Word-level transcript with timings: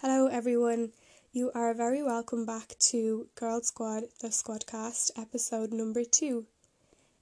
Hello, 0.00 0.28
everyone. 0.28 0.92
You 1.32 1.50
are 1.56 1.74
very 1.74 2.04
welcome 2.04 2.46
back 2.46 2.76
to 2.90 3.26
Girl 3.34 3.60
Squad, 3.62 4.04
the 4.20 4.28
Squadcast, 4.28 5.10
episode 5.18 5.72
number 5.72 6.04
two. 6.04 6.46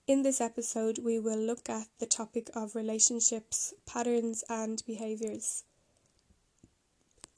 In 0.06 0.22
this 0.22 0.43
episode, 0.43 0.99
we 0.99 1.19
will 1.19 1.39
look 1.39 1.71
at 1.71 1.87
the 2.01 2.04
topic 2.04 2.51
of 2.54 2.75
relationships, 2.77 3.73
patterns, 3.87 4.45
and 4.51 4.83
behaviours. 4.87 5.65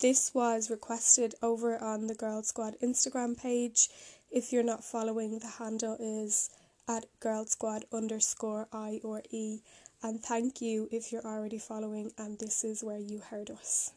This 0.01 0.35
was 0.35 0.71
requested 0.71 1.37
over 1.41 1.80
on 1.80 2.09
the 2.09 2.16
Girl 2.16 2.43
Squad 2.43 2.75
Instagram 2.82 3.41
page. 3.41 3.91
If 4.32 4.52
you're 4.52 4.64
not 4.64 4.82
following, 4.82 5.39
the 5.39 5.46
handle 5.62 5.96
is 6.00 6.50
at 6.89 7.07
Girl 7.20 7.46
Squad 7.46 7.84
underscore 7.93 8.66
I 8.73 9.00
or 9.05 9.23
E. 9.30 9.61
And 10.02 10.20
thank 10.20 10.61
you 10.61 10.89
if 10.91 11.12
you're 11.12 11.25
already 11.25 11.59
following 11.59 12.11
and 12.18 12.41
this 12.41 12.64
is 12.64 12.82
where 12.82 12.98
you 12.98 13.20
heard 13.20 13.52
us. 13.52 13.93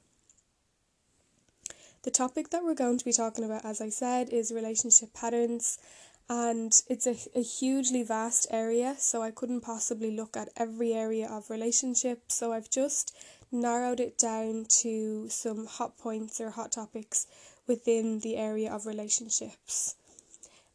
The 2.03 2.11
topic 2.11 2.49
that 2.49 2.63
we're 2.63 2.73
going 2.73 2.97
to 2.97 3.05
be 3.05 3.13
talking 3.13 3.45
about, 3.45 3.63
as 3.63 3.79
I 3.79 3.89
said, 3.89 4.29
is 4.29 4.51
relationship 4.51 5.13
patterns, 5.13 5.77
and 6.27 6.73
it's 6.87 7.05
a, 7.05 7.15
a 7.35 7.43
hugely 7.43 8.01
vast 8.01 8.47
area, 8.49 8.95
so 8.97 9.21
I 9.21 9.29
couldn't 9.29 9.61
possibly 9.61 10.09
look 10.09 10.35
at 10.35 10.49
every 10.57 10.93
area 10.93 11.27
of 11.27 11.51
relationships. 11.51 12.33
So 12.33 12.53
I've 12.53 12.71
just 12.71 13.15
narrowed 13.51 13.99
it 13.99 14.17
down 14.17 14.65
to 14.81 15.29
some 15.29 15.67
hot 15.67 15.97
points 15.99 16.41
or 16.41 16.49
hot 16.49 16.71
topics 16.71 17.27
within 17.67 18.21
the 18.21 18.35
area 18.35 18.73
of 18.73 18.87
relationships. 18.87 19.95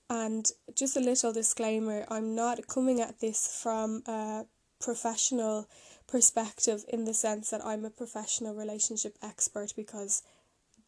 And 0.08 0.48
just 0.76 0.96
a 0.96 1.00
little 1.00 1.32
disclaimer 1.32 2.04
I'm 2.08 2.36
not 2.36 2.68
coming 2.68 3.00
at 3.00 3.18
this 3.18 3.60
from 3.60 4.04
a 4.06 4.44
professional 4.80 5.66
perspective 6.06 6.84
in 6.88 7.04
the 7.04 7.14
sense 7.14 7.50
that 7.50 7.64
I'm 7.64 7.84
a 7.84 7.90
professional 7.90 8.54
relationship 8.54 9.16
expert 9.22 9.72
because 9.74 10.22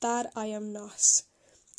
that 0.01 0.31
I 0.37 0.47
am 0.47 0.73
not. 0.73 1.23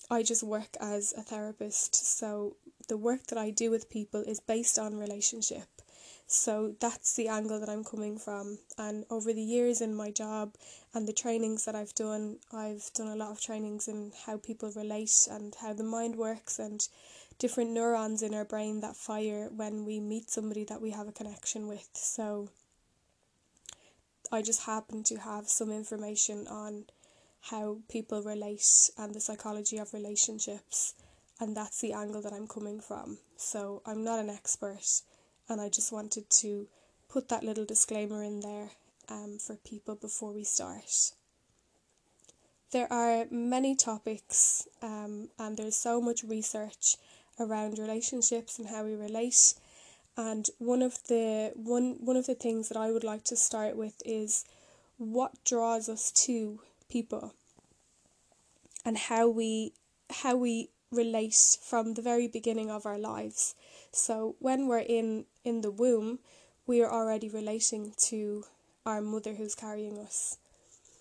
I 0.09 0.23
just 0.23 0.43
work 0.43 0.75
as 0.79 1.13
a 1.17 1.21
therapist, 1.21 1.93
so 1.93 2.55
the 2.87 2.97
work 2.97 3.27
that 3.27 3.37
I 3.37 3.51
do 3.51 3.69
with 3.69 3.89
people 3.89 4.21
is 4.21 4.39
based 4.39 4.79
on 4.79 4.97
relationship. 4.97 5.67
So 6.31 6.75
that's 6.79 7.15
the 7.15 7.27
angle 7.27 7.59
that 7.59 7.69
I'm 7.69 7.83
coming 7.83 8.19
from. 8.19 8.59
And 8.77 9.03
over 9.09 9.33
the 9.33 9.41
years 9.41 9.81
in 9.81 9.95
my 9.95 10.11
job 10.11 10.53
and 10.93 11.07
the 11.07 11.13
trainings 11.13 11.65
that 11.65 11.75
I've 11.75 11.95
done, 11.95 12.37
I've 12.53 12.91
done 12.93 13.07
a 13.07 13.15
lot 13.15 13.31
of 13.31 13.41
trainings 13.41 13.87
in 13.87 14.11
how 14.27 14.37
people 14.37 14.71
relate 14.75 15.27
and 15.29 15.55
how 15.59 15.73
the 15.73 15.83
mind 15.83 16.15
works 16.15 16.59
and 16.59 16.87
different 17.39 17.71
neurons 17.71 18.21
in 18.21 18.35
our 18.35 18.45
brain 18.45 18.81
that 18.81 18.95
fire 18.95 19.49
when 19.55 19.85
we 19.85 19.99
meet 19.99 20.29
somebody 20.29 20.63
that 20.65 20.81
we 20.81 20.91
have 20.91 21.07
a 21.07 21.11
connection 21.11 21.67
with. 21.67 21.89
So 21.93 22.49
I 24.31 24.43
just 24.43 24.65
happen 24.67 25.03
to 25.05 25.15
have 25.17 25.49
some 25.49 25.71
information 25.71 26.47
on 26.47 26.85
how 27.41 27.79
people 27.89 28.21
relate 28.21 28.89
and 28.97 29.13
the 29.13 29.21
psychology 29.21 29.77
of 29.77 29.93
relationships 29.93 30.93
and 31.39 31.55
that's 31.55 31.79
the 31.79 31.93
angle 31.93 32.21
that 32.21 32.33
I'm 32.33 32.47
coming 32.47 32.81
from. 32.81 33.17
So 33.37 33.81
I'm 33.85 34.03
not 34.03 34.19
an 34.19 34.29
expert 34.29 35.01
and 35.47 35.61
I 35.61 35.69
just 35.69 35.91
wanted 35.91 36.29
to 36.41 36.67
put 37.07 37.29
that 37.29 37.43
little 37.43 37.65
disclaimer 37.65 38.23
in 38.23 38.41
there 38.41 38.69
um, 39.09 39.37
for 39.39 39.55
people 39.55 39.95
before 39.95 40.33
we 40.33 40.43
start. 40.43 41.11
There 42.71 42.91
are 42.91 43.25
many 43.31 43.75
topics 43.75 44.67
um, 44.81 45.29
and 45.39 45.57
there's 45.57 45.75
so 45.75 46.01
much 46.01 46.23
research 46.23 46.97
around 47.39 47.79
relationships 47.79 48.59
and 48.59 48.67
how 48.67 48.83
we 48.83 48.95
relate. 48.95 49.53
And 50.17 50.47
one 50.59 50.81
of 50.81 51.01
the 51.07 51.53
one 51.55 51.97
one 52.01 52.17
of 52.17 52.27
the 52.27 52.35
things 52.35 52.67
that 52.67 52.77
I 52.77 52.91
would 52.91 53.05
like 53.05 53.23
to 53.25 53.37
start 53.37 53.77
with 53.77 54.01
is 54.05 54.43
what 54.97 55.31
draws 55.45 55.87
us 55.87 56.11
to 56.25 56.59
people 56.89 57.33
and 58.85 58.97
how 58.97 59.27
we 59.27 59.73
how 60.09 60.35
we 60.35 60.69
relate 60.91 61.57
from 61.61 61.93
the 61.93 62.01
very 62.01 62.27
beginning 62.27 62.71
of 62.71 62.85
our 62.85 62.97
lives. 62.97 63.55
So 63.91 64.35
when 64.39 64.67
we're 64.67 64.79
in 64.79 65.25
in 65.43 65.61
the 65.61 65.71
womb, 65.71 66.19
we 66.65 66.81
are 66.81 66.91
already 66.91 67.29
relating 67.29 67.93
to 68.09 68.45
our 68.85 69.01
mother 69.01 69.35
who's 69.35 69.55
carrying 69.55 69.97
us. 69.97 70.37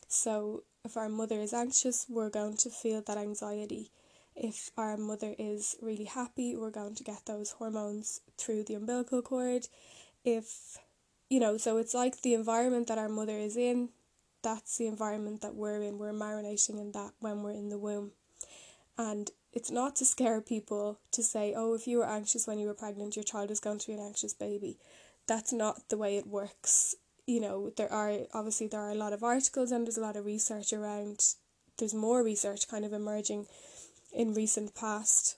So 0.08 0.64
if 0.84 0.96
our 0.96 1.08
mother 1.08 1.40
is 1.40 1.52
anxious, 1.52 2.06
we're 2.08 2.30
going 2.30 2.56
to 2.58 2.70
feel 2.70 3.02
that 3.02 3.18
anxiety. 3.18 3.90
If 4.36 4.70
our 4.76 4.96
mother 4.96 5.34
is 5.38 5.76
really 5.82 6.04
happy, 6.04 6.56
we're 6.56 6.70
going 6.70 6.94
to 6.94 7.04
get 7.04 7.26
those 7.26 7.52
hormones 7.52 8.20
through 8.36 8.64
the 8.64 8.74
umbilical 8.74 9.22
cord. 9.22 9.68
If 10.24 10.78
you 11.28 11.40
know, 11.40 11.56
so 11.56 11.76
it's 11.76 11.94
like 11.94 12.22
the 12.22 12.34
environment 12.34 12.88
that 12.88 12.98
our 12.98 13.08
mother 13.08 13.36
is 13.36 13.56
in, 13.56 13.90
that's 14.42 14.76
the 14.76 14.86
environment 14.86 15.40
that 15.42 15.54
we're 15.54 15.82
in. 15.82 15.98
We're 15.98 16.12
marinating 16.12 16.80
in 16.80 16.92
that 16.92 17.12
when 17.20 17.42
we're 17.42 17.52
in 17.52 17.68
the 17.68 17.78
womb. 17.78 18.12
And 18.96 19.30
it's 19.52 19.70
not 19.70 19.96
to 19.96 20.04
scare 20.04 20.40
people 20.40 21.00
to 21.12 21.22
say, 21.22 21.54
oh, 21.56 21.74
if 21.74 21.86
you 21.86 21.98
were 21.98 22.08
anxious 22.08 22.46
when 22.46 22.58
you 22.58 22.66
were 22.66 22.74
pregnant, 22.74 23.16
your 23.16 23.22
child 23.22 23.50
is 23.50 23.60
going 23.60 23.78
to 23.78 23.86
be 23.86 23.94
an 23.94 24.00
anxious 24.00 24.34
baby. 24.34 24.78
That's 25.26 25.52
not 25.52 25.88
the 25.88 25.98
way 25.98 26.16
it 26.16 26.26
works. 26.26 26.94
You 27.26 27.40
know, 27.40 27.70
there 27.76 27.92
are 27.92 28.20
obviously 28.32 28.66
there 28.68 28.80
are 28.80 28.90
a 28.90 28.94
lot 28.94 29.12
of 29.12 29.22
articles 29.22 29.70
and 29.70 29.86
there's 29.86 29.98
a 29.98 30.02
lot 30.02 30.16
of 30.16 30.24
research 30.24 30.72
around 30.72 31.34
there's 31.78 31.94
more 31.94 32.22
research 32.22 32.68
kind 32.68 32.84
of 32.84 32.92
emerging 32.92 33.46
in 34.12 34.34
recent 34.34 34.74
past 34.74 35.36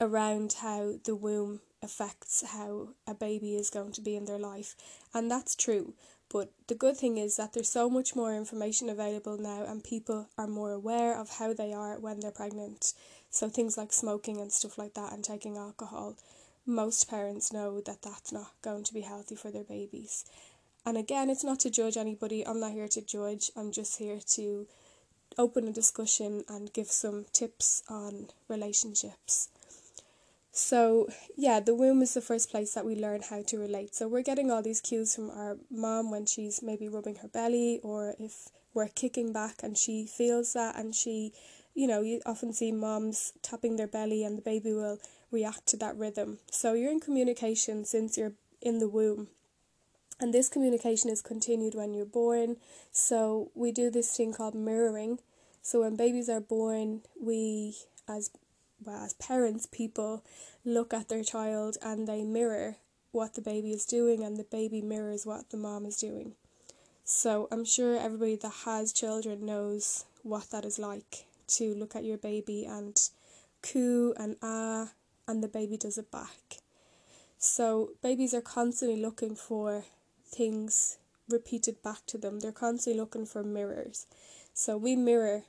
around 0.00 0.54
how 0.60 0.94
the 1.04 1.16
womb 1.16 1.60
affects 1.82 2.44
how 2.52 2.88
a 3.06 3.14
baby 3.14 3.54
is 3.54 3.70
going 3.70 3.92
to 3.92 4.00
be 4.00 4.16
in 4.16 4.26
their 4.26 4.38
life. 4.38 4.76
And 5.14 5.30
that's 5.30 5.56
true. 5.56 5.94
But 6.32 6.52
the 6.68 6.76
good 6.76 6.96
thing 6.96 7.18
is 7.18 7.36
that 7.36 7.52
there's 7.52 7.68
so 7.68 7.90
much 7.90 8.14
more 8.14 8.34
information 8.34 8.88
available 8.88 9.36
now, 9.36 9.64
and 9.64 9.82
people 9.82 10.28
are 10.38 10.46
more 10.46 10.70
aware 10.70 11.18
of 11.18 11.38
how 11.38 11.52
they 11.52 11.72
are 11.72 11.98
when 11.98 12.20
they're 12.20 12.30
pregnant. 12.30 12.94
So, 13.30 13.48
things 13.48 13.76
like 13.76 13.92
smoking 13.92 14.40
and 14.40 14.52
stuff 14.52 14.78
like 14.78 14.94
that, 14.94 15.12
and 15.12 15.24
taking 15.24 15.56
alcohol, 15.56 16.16
most 16.64 17.10
parents 17.10 17.52
know 17.52 17.80
that 17.80 18.02
that's 18.02 18.30
not 18.30 18.52
going 18.62 18.84
to 18.84 18.94
be 18.94 19.00
healthy 19.00 19.34
for 19.34 19.50
their 19.50 19.64
babies. 19.64 20.24
And 20.86 20.96
again, 20.96 21.30
it's 21.30 21.44
not 21.44 21.60
to 21.60 21.70
judge 21.70 21.96
anybody, 21.96 22.46
I'm 22.46 22.60
not 22.60 22.72
here 22.72 22.88
to 22.88 23.02
judge, 23.02 23.50
I'm 23.56 23.72
just 23.72 23.98
here 23.98 24.20
to 24.34 24.66
open 25.36 25.66
a 25.66 25.72
discussion 25.72 26.44
and 26.48 26.72
give 26.72 26.88
some 26.88 27.26
tips 27.32 27.82
on 27.88 28.28
relationships. 28.48 29.48
So, 30.60 31.08
yeah, 31.36 31.58
the 31.58 31.74
womb 31.74 32.02
is 32.02 32.12
the 32.12 32.20
first 32.20 32.50
place 32.50 32.74
that 32.74 32.84
we 32.84 32.94
learn 32.94 33.22
how 33.22 33.42
to 33.42 33.58
relate. 33.58 33.94
So, 33.94 34.06
we're 34.06 34.22
getting 34.22 34.50
all 34.50 34.62
these 34.62 34.82
cues 34.82 35.14
from 35.14 35.30
our 35.30 35.56
mom 35.70 36.10
when 36.10 36.26
she's 36.26 36.62
maybe 36.62 36.86
rubbing 36.86 37.16
her 37.16 37.28
belly, 37.28 37.80
or 37.82 38.14
if 38.18 38.50
we're 38.74 38.88
kicking 38.88 39.32
back 39.32 39.62
and 39.62 39.76
she 39.76 40.06
feels 40.06 40.52
that, 40.52 40.76
and 40.76 40.94
she, 40.94 41.32
you 41.74 41.86
know, 41.86 42.02
you 42.02 42.20
often 42.26 42.52
see 42.52 42.72
moms 42.72 43.32
tapping 43.42 43.76
their 43.76 43.86
belly 43.88 44.22
and 44.22 44.36
the 44.36 44.42
baby 44.42 44.72
will 44.72 44.98
react 45.30 45.66
to 45.68 45.76
that 45.78 45.96
rhythm. 45.96 46.38
So, 46.50 46.74
you're 46.74 46.92
in 46.92 47.00
communication 47.00 47.86
since 47.86 48.18
you're 48.18 48.34
in 48.60 48.78
the 48.80 48.88
womb. 48.88 49.28
And 50.20 50.34
this 50.34 50.50
communication 50.50 51.08
is 51.08 51.22
continued 51.22 51.74
when 51.74 51.94
you're 51.94 52.04
born. 52.04 52.58
So, 52.92 53.50
we 53.54 53.72
do 53.72 53.90
this 53.90 54.14
thing 54.14 54.34
called 54.34 54.54
mirroring. 54.54 55.20
So, 55.62 55.80
when 55.80 55.96
babies 55.96 56.28
are 56.28 56.40
born, 56.40 57.00
we, 57.18 57.76
as 58.06 58.30
well, 58.84 59.04
as 59.04 59.12
parents, 59.14 59.66
people 59.66 60.24
look 60.64 60.94
at 60.94 61.08
their 61.08 61.22
child 61.22 61.76
and 61.82 62.06
they 62.06 62.24
mirror 62.24 62.76
what 63.12 63.34
the 63.34 63.40
baby 63.40 63.72
is 63.72 63.84
doing, 63.84 64.22
and 64.22 64.36
the 64.36 64.44
baby 64.44 64.80
mirrors 64.80 65.26
what 65.26 65.50
the 65.50 65.56
mom 65.56 65.84
is 65.84 65.96
doing. 65.96 66.34
So 67.04 67.48
I'm 67.50 67.64
sure 67.64 67.98
everybody 67.98 68.36
that 68.36 68.52
has 68.64 68.92
children 68.92 69.44
knows 69.44 70.04
what 70.22 70.50
that 70.50 70.64
is 70.64 70.78
like 70.78 71.26
to 71.48 71.74
look 71.74 71.96
at 71.96 72.04
your 72.04 72.18
baby 72.18 72.64
and 72.64 72.96
coo 73.62 74.14
and 74.16 74.36
ah, 74.42 74.92
and 75.26 75.42
the 75.42 75.48
baby 75.48 75.76
does 75.76 75.98
it 75.98 76.10
back. 76.10 76.58
So 77.38 77.90
babies 78.02 78.32
are 78.32 78.40
constantly 78.40 79.00
looking 79.00 79.34
for 79.34 79.84
things 80.24 80.98
repeated 81.28 81.82
back 81.82 82.06
to 82.06 82.18
them. 82.18 82.40
They're 82.40 82.52
constantly 82.52 83.00
looking 83.00 83.26
for 83.26 83.42
mirrors. 83.42 84.06
So 84.54 84.76
we 84.76 84.94
mirror 84.94 85.44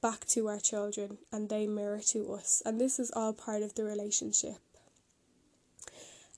back 0.00 0.26
to 0.26 0.48
our 0.48 0.60
children 0.60 1.18
and 1.32 1.48
they 1.48 1.66
mirror 1.66 2.00
to 2.08 2.32
us. 2.32 2.62
And 2.64 2.80
this 2.80 2.98
is 2.98 3.10
all 3.14 3.32
part 3.32 3.62
of 3.62 3.74
the 3.74 3.84
relationship. 3.84 4.56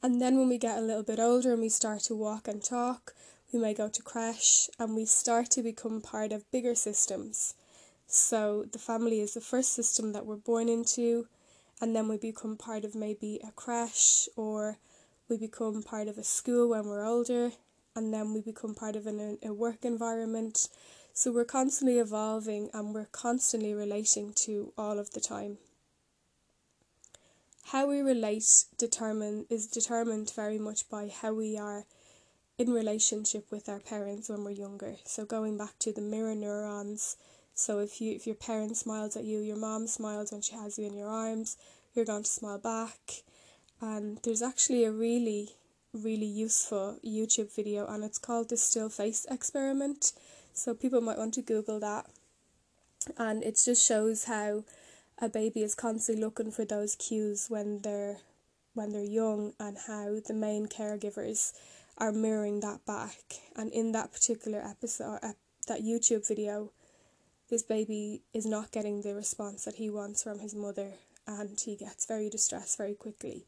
And 0.03 0.23
then 0.23 0.39
when 0.39 0.49
we 0.49 0.59
get 0.59 0.79
a 0.79 0.83
little 0.83 1.03
bit 1.03 1.19
older 1.19 1.53
and 1.53 1.63
we 1.63 1.69
start 1.69 2.01
to 2.03 2.15
walk 2.15 2.47
and 2.47 2.63
talk, 2.63 3.15
we 3.53 3.59
may 3.59 3.75
go 3.75 3.89
to 3.89 4.03
creche 4.03 4.69
and 4.79 4.95
we 4.95 5.05
start 5.05 5.51
to 5.51 5.63
become 5.63 6.01
part 6.01 6.33
of 6.33 6.51
bigger 6.51 6.75
systems. 6.75 7.55
So 8.07 8.65
the 8.73 8.79
family 8.79 9.21
is 9.21 9.35
the 9.35 9.41
first 9.41 9.73
system 9.73 10.13
that 10.13 10.25
we're 10.25 10.37
born 10.37 10.69
into, 10.69 11.27
and 11.81 11.95
then 11.95 12.09
we 12.09 12.17
become 12.17 12.57
part 12.57 12.85
of 12.85 12.95
maybe 12.95 13.41
a 13.47 13.51
creche 13.53 14.29
or 14.35 14.79
we 15.29 15.37
become 15.37 15.83
part 15.83 16.09
of 16.09 16.17
a 16.17 16.25
school 16.25 16.71
when 16.71 16.87
we're 16.87 17.05
older, 17.05 17.53
and 17.95 18.15
then 18.15 18.33
we 18.33 18.41
become 18.41 18.75
part 18.75 18.97
of 18.97 19.07
an, 19.07 19.39
a 19.43 19.53
work 19.53 19.85
environment 19.85 20.69
so 21.19 21.33
we're 21.33 21.45
constantly 21.45 21.99
evolving 21.99 22.71
and 22.73 22.95
we're 22.95 23.11
constantly 23.11 23.75
relating 23.75 24.33
to 24.33 24.73
all 24.79 25.01
of 25.01 25.11
the 25.11 25.21
time. 25.21 25.59
How 27.73 27.89
we 27.89 28.03
relate 28.03 28.67
determine 28.79 29.45
is 29.51 29.67
determined 29.67 30.31
very 30.37 30.61
much 30.61 30.89
by 30.89 31.09
how 31.09 31.35
we 31.35 31.59
are 31.59 31.87
in 32.57 32.71
relationship 32.71 33.51
with 33.51 33.69
our 33.69 33.81
parents 33.81 34.29
when 34.29 34.45
we're 34.45 34.53
younger. 34.53 34.95
So 35.07 35.25
going 35.25 35.59
back 35.59 35.77
to 35.81 35.93
the 35.93 36.01
mirror 36.01 36.37
neurons, 36.37 37.17
So 37.53 37.81
if 37.81 38.01
you 38.01 38.13
if 38.15 38.25
your 38.25 38.37
parent 38.37 38.77
smiles 38.77 39.17
at 39.17 39.25
you, 39.25 39.41
your 39.41 39.57
mom 39.57 39.89
smiles 39.89 40.31
when 40.31 40.43
she 40.43 40.55
has 40.55 40.79
you 40.79 40.87
in 40.87 40.95
your 40.95 41.11
arms, 41.11 41.57
you're 41.95 42.05
going 42.13 42.23
to 42.23 42.31
smile 42.31 42.59
back. 42.59 43.25
And 43.81 44.21
there's 44.23 44.43
actually 44.43 44.85
a 44.85 44.93
really 44.93 45.57
really 45.93 46.27
useful 46.27 46.99
YouTube 47.05 47.53
video 47.57 47.87
and 47.87 48.05
it's 48.05 48.19
called 48.19 48.51
the 48.51 48.57
still 48.57 48.89
face 48.89 49.27
experiment. 49.29 50.13
So 50.59 50.75
people 50.75 51.01
might 51.01 51.19
want 51.19 51.35
to 51.35 51.43
google 51.43 51.81
that. 51.81 52.07
And 53.17 53.43
it 53.43 53.61
just 53.65 53.87
shows 53.87 54.25
how 54.25 54.65
a 55.19 55.29
baby 55.29 55.63
is 55.63 55.75
constantly 55.75 56.23
looking 56.23 56.51
for 56.51 56.65
those 56.65 56.97
cues 56.97 57.47
when 57.49 57.81
they're 57.83 58.19
when 58.75 58.93
they're 58.93 59.03
young 59.03 59.55
and 59.59 59.77
how 59.87 60.21
the 60.25 60.35
main 60.35 60.67
caregivers 60.67 61.53
are 61.97 62.13
mirroring 62.13 62.61
that 62.61 62.85
back. 62.87 63.41
And 63.57 63.73
in 63.73 63.93
that 63.93 64.13
particular 64.13 64.61
episode, 64.61 65.19
that 65.67 65.83
YouTube 65.83 66.29
video, 66.29 66.71
this 67.51 67.63
baby 67.63 68.23
is 68.33 68.47
not 68.47 68.71
getting 68.71 69.03
the 69.03 69.15
response 69.15 69.65
that 69.65 69.77
he 69.77 69.91
wants 69.91 70.23
from 70.23 70.39
his 70.39 70.55
mother 70.55 70.93
and 71.27 71.59
he 71.61 71.77
gets 71.77 72.07
very 72.07 72.31
distressed 72.31 72.79
very 72.79 72.95
quickly. 72.95 73.45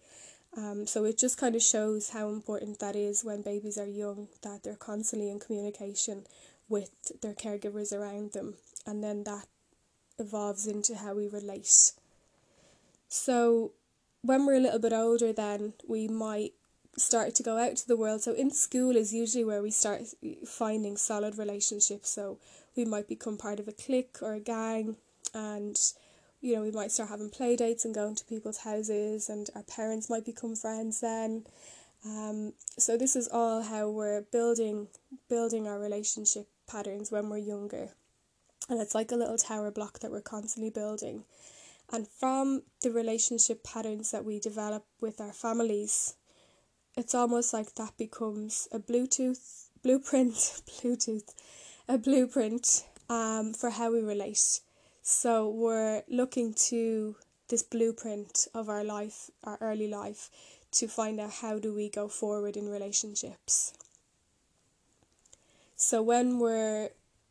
Um, 0.56 0.86
so 0.86 1.04
it 1.04 1.16
just 1.16 1.38
kind 1.38 1.54
of 1.54 1.62
shows 1.62 2.10
how 2.10 2.28
important 2.28 2.80
that 2.80 2.96
is 2.96 3.24
when 3.24 3.42
babies 3.42 3.78
are 3.78 3.86
young, 3.86 4.28
that 4.42 4.64
they're 4.64 4.74
constantly 4.74 5.30
in 5.30 5.38
communication 5.38 6.24
with 6.70 7.20
their 7.20 7.34
caregivers 7.34 7.92
around 7.92 8.32
them, 8.32 8.54
and 8.86 9.04
then 9.04 9.24
that 9.24 9.46
evolves 10.18 10.66
into 10.66 10.96
how 10.96 11.14
we 11.14 11.26
relate. 11.26 11.92
So 13.08 13.72
when 14.22 14.46
we're 14.46 14.54
a 14.54 14.60
little 14.60 14.78
bit 14.78 14.92
older, 14.92 15.32
then 15.32 15.74
we 15.86 16.08
might 16.08 16.54
start 16.96 17.34
to 17.34 17.42
go 17.42 17.58
out 17.58 17.76
to 17.76 17.88
the 17.88 17.96
world. 17.96 18.22
So 18.22 18.32
in 18.32 18.50
school 18.50 18.96
is 18.96 19.12
usually 19.12 19.44
where 19.44 19.62
we 19.62 19.70
start 19.70 20.02
finding 20.46 20.96
solid 20.96 21.38
relationships. 21.38 22.10
So 22.10 22.38
we 22.76 22.84
might 22.84 23.08
become 23.08 23.36
part 23.36 23.60
of 23.60 23.68
a 23.68 23.72
clique 23.72 24.18
or 24.22 24.34
a 24.34 24.40
gang, 24.40 24.96
and 25.34 25.78
you 26.40 26.54
know 26.54 26.62
we 26.62 26.70
might 26.70 26.92
start 26.92 27.10
having 27.10 27.30
play 27.30 27.56
dates 27.56 27.84
and 27.84 27.94
going 27.94 28.14
to 28.14 28.24
people's 28.24 28.58
houses, 28.58 29.28
and 29.28 29.50
our 29.54 29.64
parents 29.64 30.08
might 30.08 30.24
become 30.24 30.54
friends 30.54 31.00
then. 31.00 31.44
Um, 32.04 32.54
so 32.78 32.96
this 32.96 33.14
is 33.14 33.28
all 33.30 33.62
how 33.62 33.90
we're 33.90 34.22
building 34.22 34.88
building 35.28 35.68
our 35.68 35.78
relationship 35.78 36.48
patterns 36.70 37.10
when 37.10 37.28
we're 37.28 37.38
younger, 37.38 37.90
and 38.68 38.80
it's 38.80 38.94
like 38.94 39.12
a 39.12 39.16
little 39.16 39.38
tower 39.38 39.70
block 39.70 40.00
that 40.00 40.10
we're 40.10 40.20
constantly 40.20 40.70
building. 40.70 41.24
And 41.92 42.06
from 42.06 42.62
the 42.82 42.90
relationship 42.90 43.64
patterns 43.64 44.12
that 44.12 44.24
we 44.24 44.38
develop 44.38 44.84
with 45.00 45.20
our 45.20 45.32
families, 45.32 46.14
it's 46.96 47.14
almost 47.14 47.52
like 47.52 47.74
that 47.74 47.96
becomes 47.96 48.68
a 48.70 48.78
Bluetooth 48.78 49.70
blueprint, 49.82 50.34
Bluetooth, 50.66 51.34
a 51.88 51.98
blueprint 51.98 52.84
um, 53.08 53.52
for 53.52 53.70
how 53.70 53.92
we 53.92 54.00
relate. 54.00 54.60
So 55.02 55.48
we're 55.48 56.02
looking 56.08 56.54
to 56.68 57.16
this 57.48 57.62
blueprint 57.62 58.46
of 58.54 58.68
our 58.68 58.84
life, 58.84 59.30
our 59.44 59.58
early 59.60 59.88
life, 59.88 60.30
to 60.72 60.86
find 60.86 61.18
out 61.18 61.32
how 61.32 61.58
do 61.58 61.74
we 61.74 61.88
go 61.88 62.08
forward 62.08 62.56
in 62.56 62.68
relationships. 62.68 63.72
So 65.82 66.02
when 66.02 66.38
we're 66.38 66.90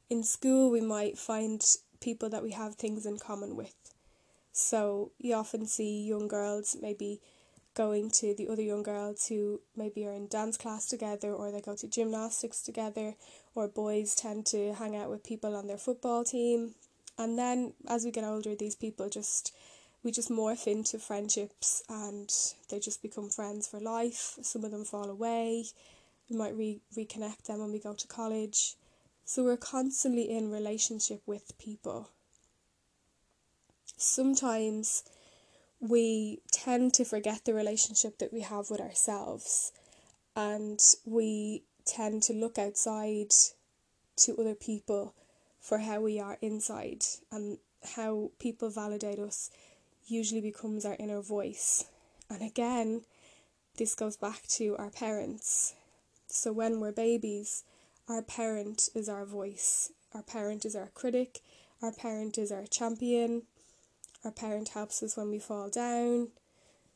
in 0.09 0.23
school, 0.23 0.71
we 0.71 0.81
might 0.81 1.19
find 1.19 1.63
people 2.01 2.29
that 2.29 2.41
we 2.41 2.49
have 2.49 2.73
things 2.73 3.05
in 3.05 3.19
common 3.19 3.55
with. 3.55 3.75
So 4.51 5.11
you 5.19 5.35
often 5.35 5.67
see 5.67 6.01
young 6.07 6.27
girls 6.27 6.75
maybe 6.81 7.21
going 7.75 8.09
to 8.09 8.33
the 8.33 8.47
other 8.47 8.63
young 8.63 8.81
girls 8.81 9.27
who 9.27 9.61
maybe 9.77 10.03
are 10.07 10.13
in 10.13 10.27
dance 10.29 10.57
class 10.57 10.87
together 10.87 11.31
or 11.31 11.51
they 11.51 11.61
go 11.61 11.75
to 11.75 11.87
gymnastics 11.87 12.63
together 12.63 13.13
or 13.53 13.67
boys 13.67 14.15
tend 14.15 14.47
to 14.47 14.73
hang 14.73 14.95
out 14.95 15.11
with 15.11 15.23
people 15.23 15.55
on 15.55 15.67
their 15.67 15.77
football 15.77 16.23
team. 16.23 16.73
And 17.19 17.37
then 17.37 17.73
as 17.87 18.03
we 18.03 18.09
get 18.09 18.23
older 18.23 18.55
these 18.55 18.75
people 18.75 19.09
just 19.09 19.53
we 20.01 20.11
just 20.11 20.31
morph 20.31 20.65
into 20.65 20.97
friendships 20.97 21.83
and 21.87 22.33
they 22.69 22.79
just 22.79 23.03
become 23.03 23.29
friends 23.29 23.67
for 23.67 23.79
life. 23.79 24.39
Some 24.41 24.63
of 24.63 24.71
them 24.71 24.85
fall 24.85 25.11
away 25.11 25.65
we 26.29 26.37
might 26.37 26.55
re- 26.55 26.81
reconnect 26.97 27.43
them 27.43 27.59
when 27.59 27.71
we 27.71 27.79
go 27.79 27.93
to 27.93 28.07
college 28.07 28.75
so 29.25 29.43
we're 29.43 29.57
constantly 29.57 30.29
in 30.29 30.51
relationship 30.51 31.21
with 31.25 31.57
people 31.57 32.09
sometimes 33.97 35.03
we 35.79 36.41
tend 36.51 36.93
to 36.93 37.05
forget 37.05 37.45
the 37.45 37.53
relationship 37.53 38.17
that 38.17 38.33
we 38.33 38.41
have 38.41 38.69
with 38.69 38.81
ourselves 38.81 39.71
and 40.35 40.79
we 41.05 41.63
tend 41.85 42.21
to 42.23 42.33
look 42.33 42.57
outside 42.57 43.31
to 44.15 44.35
other 44.37 44.55
people 44.55 45.13
for 45.59 45.79
how 45.79 45.99
we 46.01 46.19
are 46.19 46.37
inside 46.41 47.03
and 47.31 47.57
how 47.95 48.31
people 48.39 48.69
validate 48.69 49.19
us 49.19 49.49
usually 50.07 50.41
becomes 50.41 50.85
our 50.85 50.95
inner 50.99 51.21
voice. 51.21 51.85
And 52.29 52.41
again, 52.41 53.01
this 53.77 53.95
goes 53.95 54.17
back 54.17 54.47
to 54.49 54.75
our 54.77 54.89
parents. 54.89 55.73
So 56.31 56.51
when 56.53 56.79
we're 56.79 56.91
babies, 56.91 57.63
our 58.07 58.21
parent 58.21 58.89
is 58.93 59.09
our 59.09 59.25
voice. 59.25 59.91
Our 60.13 60.21
parent 60.21 60.63
is 60.63 60.75
our 60.75 60.89
critic. 60.93 61.39
Our 61.81 61.91
parent 61.91 62.37
is 62.37 62.51
our 62.51 62.65
champion. 62.67 63.43
Our 64.23 64.31
parent 64.31 64.69
helps 64.69 65.01
us 65.01 65.17
when 65.17 65.29
we 65.29 65.39
fall 65.39 65.69
down. 65.69 66.29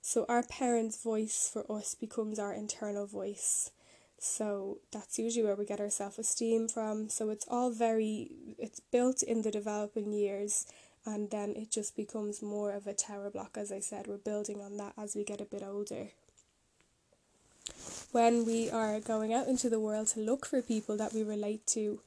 So 0.02 0.26
our 0.30 0.44
parent's 0.44 1.02
voice 1.02 1.50
for 1.52 1.66
us 1.72 1.96
becomes 1.96 2.38
our 2.38 2.54
internal 2.54 3.08
voice. 3.08 3.72
So 4.20 4.80
that's 4.92 5.18
usually 5.18 5.46
where 5.46 5.56
we 5.56 5.66
get 5.66 5.82
our 5.82 5.90
self 5.90 6.20
esteem 6.20 6.68
from. 6.68 7.10
So 7.10 7.30
it's 7.30 7.46
all 7.50 7.72
very, 7.72 8.56
it's 8.60 8.80
built 8.80 9.24
in 9.24 9.42
the 9.42 9.52
developing 9.52 10.14
years 10.14 10.68
and 11.06 11.32
then 11.32 11.56
it 11.56 11.72
just 11.72 11.96
becomes 11.96 12.42
more 12.42 12.72
of 12.72 12.86
a 12.86 12.94
tower 12.94 13.30
block. 13.30 13.58
As 13.58 13.72
I 13.72 13.80
said, 13.80 14.08
we're 14.08 14.18
building 14.18 14.62
on 14.62 14.78
that 14.78 14.94
as 14.98 15.16
we 15.16 15.24
get 15.24 15.42
a 15.42 15.46
bit 15.46 15.64
older. 15.64 16.10
When 18.12 18.46
we 18.46 18.70
are 18.70 19.00
going 19.00 19.34
out 19.34 19.48
into 19.48 19.70
the 19.70 19.80
world 19.80 20.08
to 20.10 20.20
look 20.20 20.46
for 20.46 20.62
people 20.62 20.98
that 20.98 21.14
we 21.14 21.24
relate 21.24 21.66
to, 21.68 22.00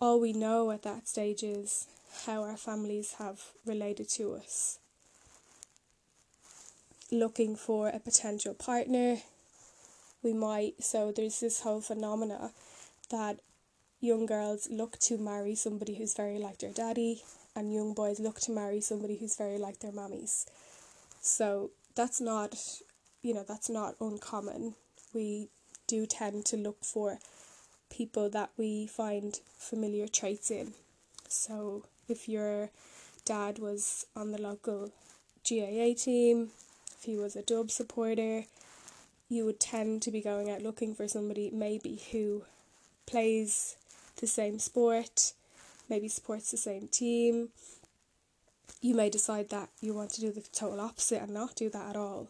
all 0.00 0.18
we 0.18 0.32
know 0.32 0.70
at 0.70 0.82
that 0.84 1.06
stage 1.06 1.42
is 1.42 1.86
how 2.24 2.42
our 2.42 2.56
families 2.56 3.14
have 3.18 3.40
related 3.66 4.08
to 4.10 4.34
us. 4.34 4.78
Looking 7.12 7.56
for 7.56 7.88
a 7.88 7.98
potential 7.98 8.54
partner, 8.54 9.18
we 10.22 10.32
might, 10.32 10.82
so 10.82 11.12
there's 11.12 11.40
this 11.40 11.60
whole 11.60 11.80
phenomena 11.80 12.52
that 13.10 13.40
young 14.00 14.24
girls 14.26 14.68
look 14.70 14.98
to 15.00 15.18
marry 15.18 15.54
somebody 15.54 15.96
who's 15.96 16.14
very 16.14 16.38
like 16.38 16.58
their 16.58 16.72
daddy, 16.72 17.22
and 17.54 17.74
young 17.74 17.92
boys 17.92 18.20
look 18.20 18.40
to 18.40 18.52
marry 18.52 18.80
somebody 18.80 19.16
who's 19.16 19.36
very 19.36 19.58
like 19.58 19.80
their 19.80 19.92
mummies. 19.92 20.46
So 21.20 21.70
that's 21.94 22.20
not, 22.20 22.54
you 23.22 23.34
know, 23.34 23.44
that's 23.46 23.68
not 23.68 23.96
uncommon. 24.00 24.74
We 25.12 25.48
do 25.86 26.06
tend 26.06 26.44
to 26.46 26.56
look 26.56 26.84
for 26.84 27.18
people 27.90 28.30
that 28.30 28.50
we 28.56 28.86
find 28.86 29.40
familiar 29.58 30.06
traits 30.06 30.50
in. 30.50 30.72
So 31.28 31.84
if 32.08 32.28
your 32.28 32.70
dad 33.24 33.58
was 33.58 34.06
on 34.16 34.32
the 34.32 34.40
local 34.40 34.92
GAA 35.48 35.94
team, 35.96 36.50
if 36.98 37.04
he 37.04 37.16
was 37.16 37.36
a 37.36 37.42
dub 37.42 37.70
supporter, 37.70 38.44
you 39.28 39.44
would 39.44 39.60
tend 39.60 40.02
to 40.02 40.10
be 40.10 40.20
going 40.20 40.50
out 40.50 40.62
looking 40.62 40.94
for 40.94 41.06
somebody 41.08 41.50
maybe 41.52 42.02
who 42.12 42.42
plays 43.06 43.76
the 44.20 44.26
same 44.26 44.58
sport, 44.58 45.32
maybe 45.88 46.08
supports 46.08 46.50
the 46.50 46.56
same 46.56 46.88
team. 46.88 47.50
You 48.80 48.94
may 48.94 49.10
decide 49.10 49.50
that 49.50 49.68
you 49.80 49.94
want 49.94 50.10
to 50.10 50.20
do 50.20 50.32
the 50.32 50.42
total 50.52 50.80
opposite 50.80 51.22
and 51.22 51.34
not 51.34 51.54
do 51.54 51.68
that 51.70 51.90
at 51.90 51.96
all. 51.96 52.28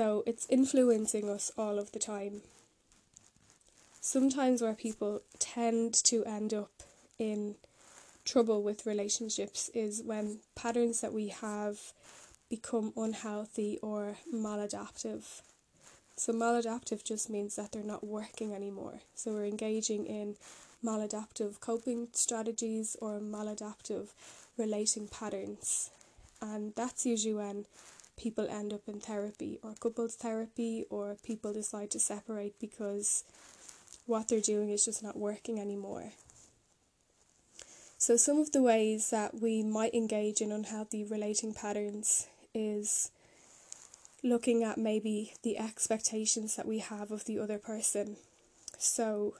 So 0.00 0.22
it's 0.24 0.46
influencing 0.48 1.28
us 1.28 1.52
all 1.58 1.78
of 1.78 1.92
the 1.92 1.98
time. 1.98 2.40
Sometimes 4.00 4.62
where 4.62 4.72
people 4.72 5.20
tend 5.38 5.92
to 6.04 6.24
end 6.24 6.54
up 6.54 6.70
in 7.18 7.56
trouble 8.24 8.62
with 8.62 8.86
relationships 8.86 9.68
is 9.74 10.02
when 10.02 10.38
patterns 10.54 11.02
that 11.02 11.12
we 11.12 11.28
have 11.28 11.92
become 12.48 12.94
unhealthy 12.96 13.78
or 13.82 14.16
maladaptive. 14.34 15.42
So, 16.16 16.32
maladaptive 16.32 17.04
just 17.04 17.28
means 17.28 17.56
that 17.56 17.72
they're 17.72 17.82
not 17.82 18.02
working 18.02 18.54
anymore. 18.54 19.00
So, 19.14 19.32
we're 19.32 19.44
engaging 19.44 20.06
in 20.06 20.36
maladaptive 20.82 21.60
coping 21.60 22.08
strategies 22.12 22.96
or 23.02 23.20
maladaptive 23.20 24.14
relating 24.56 25.08
patterns. 25.08 25.90
And 26.40 26.72
that's 26.74 27.04
usually 27.04 27.34
when 27.34 27.66
people 28.20 28.46
end 28.50 28.72
up 28.72 28.82
in 28.86 29.00
therapy 29.00 29.58
or 29.62 29.74
couples 29.80 30.14
therapy 30.14 30.84
or 30.90 31.16
people 31.24 31.54
decide 31.54 31.90
to 31.90 31.98
separate 31.98 32.54
because 32.60 33.24
what 34.04 34.28
they're 34.28 34.40
doing 34.40 34.68
is 34.68 34.84
just 34.84 35.02
not 35.02 35.16
working 35.16 35.58
anymore. 35.58 36.12
So, 37.96 38.16
some 38.16 38.38
of 38.38 38.52
the 38.52 38.62
ways 38.62 39.10
that 39.10 39.40
we 39.40 39.62
might 39.62 39.94
engage 39.94 40.40
in 40.40 40.52
unhealthy 40.52 41.02
relating 41.04 41.54
patterns 41.54 42.26
is 42.54 43.10
looking 44.22 44.64
at 44.64 44.76
maybe 44.76 45.32
the 45.42 45.58
expectations 45.58 46.56
that 46.56 46.66
we 46.66 46.78
have 46.78 47.10
of 47.10 47.24
the 47.24 47.38
other 47.38 47.58
person. 47.58 48.16
So, 48.78 49.34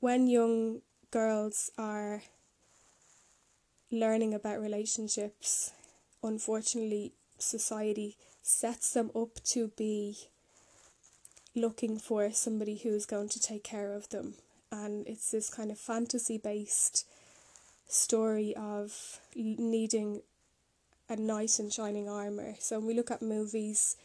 when 0.00 0.28
young 0.28 0.82
girls 1.10 1.70
are 1.76 2.22
learning 3.90 4.34
about 4.34 4.60
relationships, 4.60 5.72
unfortunately, 6.22 7.12
society 7.42 8.16
sets 8.42 8.92
them 8.92 9.10
up 9.14 9.42
to 9.44 9.68
be 9.76 10.28
looking 11.54 11.98
for 11.98 12.30
somebody 12.30 12.76
who 12.78 12.90
is 12.90 13.06
going 13.06 13.28
to 13.30 13.40
take 13.40 13.64
care 13.64 13.92
of 13.92 14.08
them. 14.08 14.34
And 14.70 15.06
it's 15.06 15.30
this 15.30 15.50
kind 15.50 15.70
of 15.70 15.78
fantasy 15.78 16.38
based 16.38 17.06
story 17.86 18.54
of 18.56 19.20
needing 19.34 20.22
a 21.08 21.16
knight 21.16 21.60
in 21.60 21.68
shining 21.70 22.08
armour. 22.08 22.54
So 22.58 22.78
when 22.78 22.88
we 22.88 22.94
look 22.94 23.10
at 23.10 23.20
movies, 23.20 23.96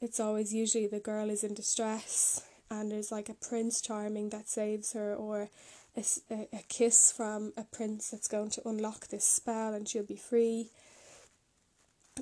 it's 0.00 0.20
always 0.20 0.54
usually 0.54 0.86
the 0.86 1.00
girl 1.00 1.28
is 1.28 1.42
in 1.42 1.54
distress 1.54 2.42
and 2.70 2.90
there's 2.90 3.12
like 3.12 3.28
a 3.28 3.34
prince 3.34 3.80
charming 3.80 4.30
that 4.30 4.48
saves 4.48 4.92
her 4.92 5.14
or 5.14 5.50
a, 5.96 6.04
a, 6.30 6.64
kiss 6.68 7.12
from 7.12 7.52
a 7.56 7.64
prince 7.64 8.10
that's 8.10 8.28
going 8.28 8.50
to 8.50 8.66
unlock 8.66 9.08
this 9.08 9.24
spell 9.24 9.74
and 9.74 9.88
she'll 9.88 10.02
be 10.02 10.16
free. 10.16 10.70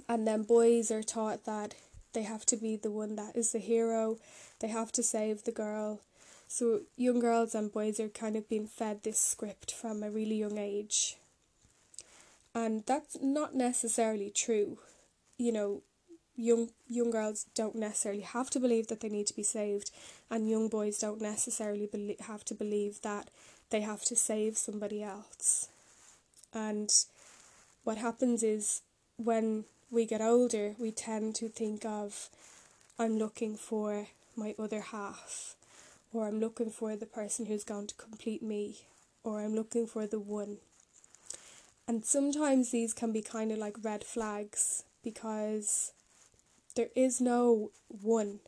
And 0.09 0.26
then 0.26 0.42
boys 0.44 0.90
are 0.90 1.02
taught 1.02 1.44
that 1.44 1.75
they 2.12 2.23
have 2.23 2.47
to 2.47 2.56
be 2.56 2.76
the 2.76 2.90
one 2.90 3.16
that 3.16 3.37
is 3.37 3.52
the 3.52 3.59
hero, 3.59 4.18
they 4.61 4.68
have 4.68 4.92
to 4.92 5.02
save 5.02 5.44
the 5.44 5.52
girl. 5.52 6.00
So 6.49 6.80
young 6.97 7.20
girls 7.20 7.54
and 7.54 7.73
boys 7.73 8.00
are 8.00 8.09
kind 8.09 8.37
of 8.37 8.49
being 8.49 8.66
fed 8.66 9.02
this 9.02 9.20
script 9.20 9.73
from 9.73 10.02
a 10.02 10.11
really 10.11 10.37
young 10.37 10.59
age. 10.59 11.16
And 12.54 12.85
that's 12.87 13.18
not 13.23 13.54
necessarily 13.54 14.30
true. 14.30 14.78
You 15.38 15.52
know, 15.52 15.82
young 16.37 16.70
young 16.88 17.11
girls 17.11 17.47
don't 17.54 17.76
necessarily 17.76 18.23
have 18.23 18.50
to 18.50 18.61
believe 18.61 18.88
that 18.88 19.00
they 19.00 19.09
need 19.09 19.26
to 19.28 19.37
be 19.37 19.42
saved 19.42 19.90
and 20.30 20.49
young 20.49 20.68
boys 20.68 20.99
don't 20.99 21.20
necessarily 21.20 21.87
be- 21.87 22.16
have 22.26 22.44
to 22.47 22.54
believe 22.54 23.02
that 23.02 23.30
they 23.70 23.82
have 23.82 24.02
to 24.04 24.16
save 24.16 24.56
somebody 24.56 25.02
else. 25.02 25.68
And 26.52 26.92
what 27.85 27.99
happens 27.99 28.42
is 28.42 28.82
when 29.16 29.64
we 29.90 30.06
get 30.06 30.20
older, 30.20 30.75
we 30.78 30.90
tend 30.90 31.35
to 31.37 31.49
think 31.49 31.85
of, 31.85 32.28
I'm 32.99 33.18
looking 33.18 33.56
for 33.56 34.06
my 34.37 34.54
other 34.59 34.80
half, 34.80 35.56
or 36.12 36.26
I'm 36.26 36.40
looking 36.40 36.70
for 36.70 36.97
the 36.97 37.06
person 37.06 37.47
who's 37.47 37.64
going 37.64 37.87
to 37.88 37.94
complete 37.94 38.42
me, 38.42 38.82
or 39.25 39.40
I'm 39.40 39.54
looking 39.54 39.87
for 39.87 40.06
the 40.06 40.20
one. 40.20 40.59
And 41.88 42.04
sometimes 42.04 42.70
these 42.70 42.94
can 42.94 43.12
be 43.12 43.23
kind 43.23 43.50
of 43.50 43.59
like 43.59 43.76
red 43.82 44.04
flags 44.04 44.85
because 45.02 45.92
there 46.76 46.90
is 46.94 47.20
no 47.20 47.70
one. 47.88 48.40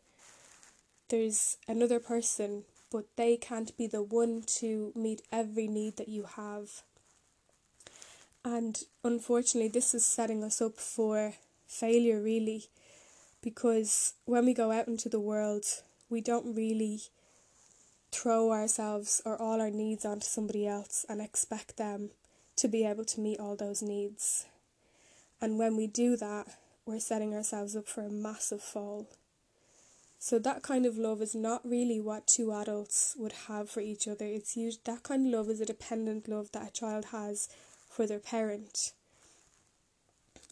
There's 1.09 1.57
another 1.67 1.99
person 1.99 2.65
but 2.93 3.07
they 3.17 3.37
can't 3.37 3.77
be 3.79 3.87
the 3.87 4.03
one 4.03 4.43
to 4.43 4.93
meet 4.95 5.23
every 5.33 5.67
need 5.67 5.97
that 5.97 6.09
you 6.09 6.25
have. 6.37 6.83
And 8.45 8.83
unfortunately, 9.05 9.69
this 9.69 9.95
is 9.95 10.05
setting 10.05 10.43
us 10.43 10.61
up 10.61 10.77
for 10.77 11.35
failure, 11.67 12.21
really, 12.21 12.65
because 13.41 14.15
when 14.25 14.47
we 14.47 14.55
go 14.55 14.73
out 14.73 14.89
into 14.89 15.09
the 15.09 15.21
world, 15.21 15.65
we 16.11 16.21
don't 16.21 16.55
really 16.55 17.03
throw 18.11 18.51
ourselves 18.51 19.23
or 19.25 19.41
all 19.41 19.61
our 19.61 19.71
needs 19.71 20.05
onto 20.05 20.27
somebody 20.27 20.67
else 20.67 21.07
and 21.09 21.21
expect 21.21 21.77
them 21.77 22.11
to 22.57 22.69
be 22.69 22.85
able 22.85 23.05
to 23.05 23.21
meet 23.21 23.41
all 23.41 23.57
those 23.57 23.81
needs. 23.81 24.47
And 25.41 25.59
when 25.59 25.77
we 25.77 25.87
do 25.87 26.17
that, 26.17 26.47
we're 26.85 27.01
setting 27.01 27.35
ourselves 27.35 27.75
up 27.75 27.87
for 27.87 28.03
a 28.05 28.11
massive 28.11 28.63
fall. 28.63 29.09
So 30.19 30.39
that 30.39 30.63
kind 30.63 30.87
of 30.87 30.99
love 30.99 31.21
is 31.23 31.35
not 31.35 31.69
really 31.69 32.01
what 32.01 32.27
two 32.27 32.53
adults 32.53 33.17
would 33.19 33.33
have 33.49 33.71
for 33.71 33.81
each 33.81 34.07
other. 34.07 34.25
It's 34.25 34.57
used 34.57 34.85
that 34.85 35.03
kind 35.03 35.27
of 35.27 35.33
love 35.33 35.49
is 35.49 35.61
a 35.61 35.67
dependent 35.67 36.29
love 36.29 36.53
that 36.53 36.69
a 36.69 36.73
child 36.73 37.07
has 37.07 37.49
for 37.93 38.07
their 38.07 38.19
parent. 38.19 38.93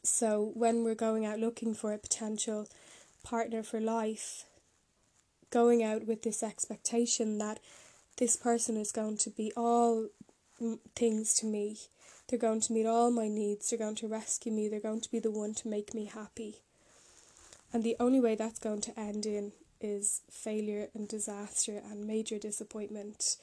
So 0.03 0.53
when 0.55 0.85
we're 0.85 0.95
going 0.95 1.25
out 1.25 1.39
looking 1.39 1.75
for 1.75 1.93
a 1.93 1.99
potential 1.99 2.69
partner 3.23 3.63
for 3.63 3.81
life, 3.81 4.45
going 5.51 5.83
out 5.83 6.07
with 6.07 6.23
this 6.23 6.43
expectation 6.43 7.39
that 7.39 7.59
this 8.19 8.37
person 8.37 8.77
is 8.77 8.93
going 8.93 9.17
to 9.19 9.31
be 9.31 9.53
all 9.57 10.09
things 10.95 11.35
to 11.35 11.47
me. 11.47 11.79
They're 12.29 12.39
going 12.39 12.61
to 12.61 12.73
meet 12.73 12.87
all 12.87 13.11
my 13.11 13.29
needs. 13.29 13.71
They're 13.71 13.79
going 13.79 13.97
to 13.97 14.07
rescue 14.07 14.53
me. 14.53 14.69
They're 14.69 14.79
going 14.79 15.01
to 15.01 15.11
be 15.11 15.19
the 15.19 15.31
one 15.31 15.55
to 15.55 15.69
make 15.69 15.95
me 15.95 16.05
happy. 16.05 16.57
And 17.73 17.83
the 17.83 17.97
only 17.99 18.21
way 18.21 18.35
that's 18.35 18.59
going 18.59 18.83
to 18.83 18.99
end 18.99 19.27
in 19.27 19.53
is 19.81 20.21
failure 20.31 20.89
and 20.95 21.09
disaster 21.09 21.81
and 21.91 22.07
major 22.07 22.39
disappointment 22.39 23.37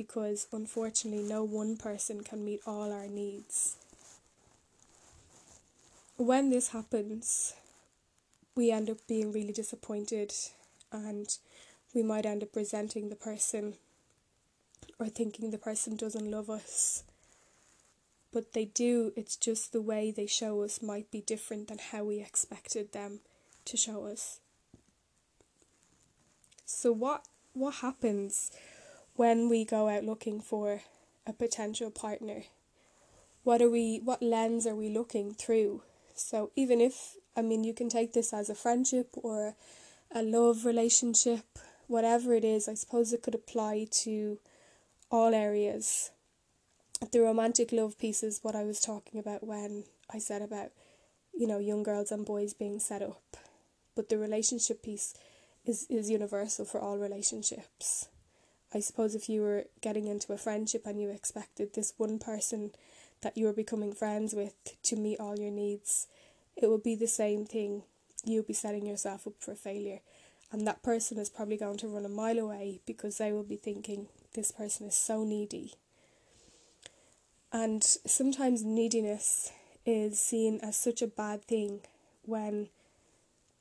because 0.00 0.46
unfortunately 0.50 1.22
no 1.22 1.44
one 1.44 1.76
person 1.76 2.22
can 2.22 2.42
meet 2.42 2.62
all 2.66 2.90
our 2.90 3.06
needs. 3.06 3.76
When 6.16 6.48
this 6.48 6.68
happens, 6.68 7.52
we 8.56 8.70
end 8.70 8.88
up 8.88 8.96
being 9.06 9.30
really 9.30 9.52
disappointed 9.52 10.32
and 10.90 11.28
we 11.94 12.02
might 12.02 12.24
end 12.24 12.42
up 12.42 12.56
resenting 12.56 13.10
the 13.10 13.14
person 13.14 13.74
or 14.98 15.08
thinking 15.08 15.50
the 15.50 15.58
person 15.58 15.96
doesn't 15.96 16.30
love 16.30 16.48
us. 16.48 17.04
But 18.32 18.54
they 18.54 18.64
do, 18.64 19.12
it's 19.16 19.36
just 19.36 19.70
the 19.70 19.82
way 19.82 20.10
they 20.10 20.26
show 20.26 20.62
us 20.62 20.80
might 20.80 21.10
be 21.10 21.20
different 21.20 21.68
than 21.68 21.78
how 21.92 22.04
we 22.04 22.20
expected 22.22 22.92
them 22.92 23.20
to 23.66 23.76
show 23.76 24.06
us. 24.06 24.40
So 26.64 26.90
what 26.90 27.26
what 27.52 27.74
happens 27.76 28.52
when 29.20 29.50
we 29.50 29.66
go 29.66 29.86
out 29.86 30.02
looking 30.02 30.40
for 30.40 30.80
a 31.26 31.32
potential 31.34 31.90
partner? 31.90 32.44
What 33.42 33.60
are 33.60 33.68
we 33.68 34.00
what 34.02 34.22
lens 34.22 34.66
are 34.66 34.74
we 34.74 34.88
looking 34.88 35.34
through? 35.34 35.82
So 36.14 36.52
even 36.56 36.80
if 36.80 37.16
I 37.36 37.42
mean 37.42 37.62
you 37.62 37.74
can 37.74 37.90
take 37.90 38.14
this 38.14 38.32
as 38.32 38.48
a 38.48 38.54
friendship 38.54 39.08
or 39.12 39.56
a 40.10 40.22
love 40.22 40.64
relationship, 40.64 41.44
whatever 41.86 42.32
it 42.32 42.46
is, 42.46 42.66
I 42.66 42.72
suppose 42.72 43.12
it 43.12 43.22
could 43.22 43.34
apply 43.34 43.88
to 44.04 44.38
all 45.10 45.34
areas. 45.34 46.12
The 47.12 47.20
romantic 47.20 47.72
love 47.72 47.98
piece 47.98 48.22
is 48.22 48.40
what 48.40 48.56
I 48.56 48.64
was 48.64 48.80
talking 48.80 49.20
about 49.20 49.44
when 49.46 49.84
I 50.10 50.18
said 50.18 50.40
about, 50.40 50.70
you 51.34 51.46
know, 51.46 51.58
young 51.58 51.82
girls 51.82 52.10
and 52.10 52.24
boys 52.24 52.54
being 52.54 52.80
set 52.80 53.02
up. 53.02 53.36
But 53.94 54.08
the 54.08 54.16
relationship 54.16 54.82
piece 54.82 55.12
is, 55.66 55.86
is 55.90 56.08
universal 56.08 56.64
for 56.64 56.80
all 56.80 56.96
relationships. 56.96 58.08
I 58.72 58.80
suppose 58.80 59.14
if 59.14 59.28
you 59.28 59.42
were 59.42 59.64
getting 59.80 60.06
into 60.06 60.32
a 60.32 60.38
friendship 60.38 60.86
and 60.86 61.00
you 61.00 61.10
expected 61.10 61.74
this 61.74 61.92
one 61.96 62.18
person 62.18 62.70
that 63.22 63.36
you 63.36 63.46
were 63.46 63.52
becoming 63.52 63.92
friends 63.92 64.32
with 64.34 64.54
to 64.84 64.96
meet 64.96 65.20
all 65.20 65.38
your 65.38 65.50
needs, 65.50 66.06
it 66.56 66.70
would 66.70 66.82
be 66.82 66.94
the 66.94 67.06
same 67.06 67.44
thing. 67.44 67.82
You'll 68.24 68.44
be 68.44 68.52
setting 68.52 68.86
yourself 68.86 69.26
up 69.26 69.34
for 69.40 69.54
failure. 69.54 70.00
And 70.52 70.66
that 70.66 70.82
person 70.82 71.18
is 71.18 71.30
probably 71.30 71.56
going 71.56 71.78
to 71.78 71.88
run 71.88 72.04
a 72.04 72.08
mile 72.08 72.38
away 72.38 72.80
because 72.86 73.18
they 73.18 73.32
will 73.32 73.44
be 73.44 73.56
thinking, 73.56 74.08
this 74.34 74.52
person 74.52 74.86
is 74.86 74.94
so 74.94 75.24
needy. 75.24 75.74
And 77.52 77.82
sometimes 77.82 78.64
neediness 78.64 79.52
is 79.84 80.20
seen 80.20 80.60
as 80.62 80.76
such 80.76 81.02
a 81.02 81.06
bad 81.06 81.44
thing 81.44 81.80
when 82.24 82.68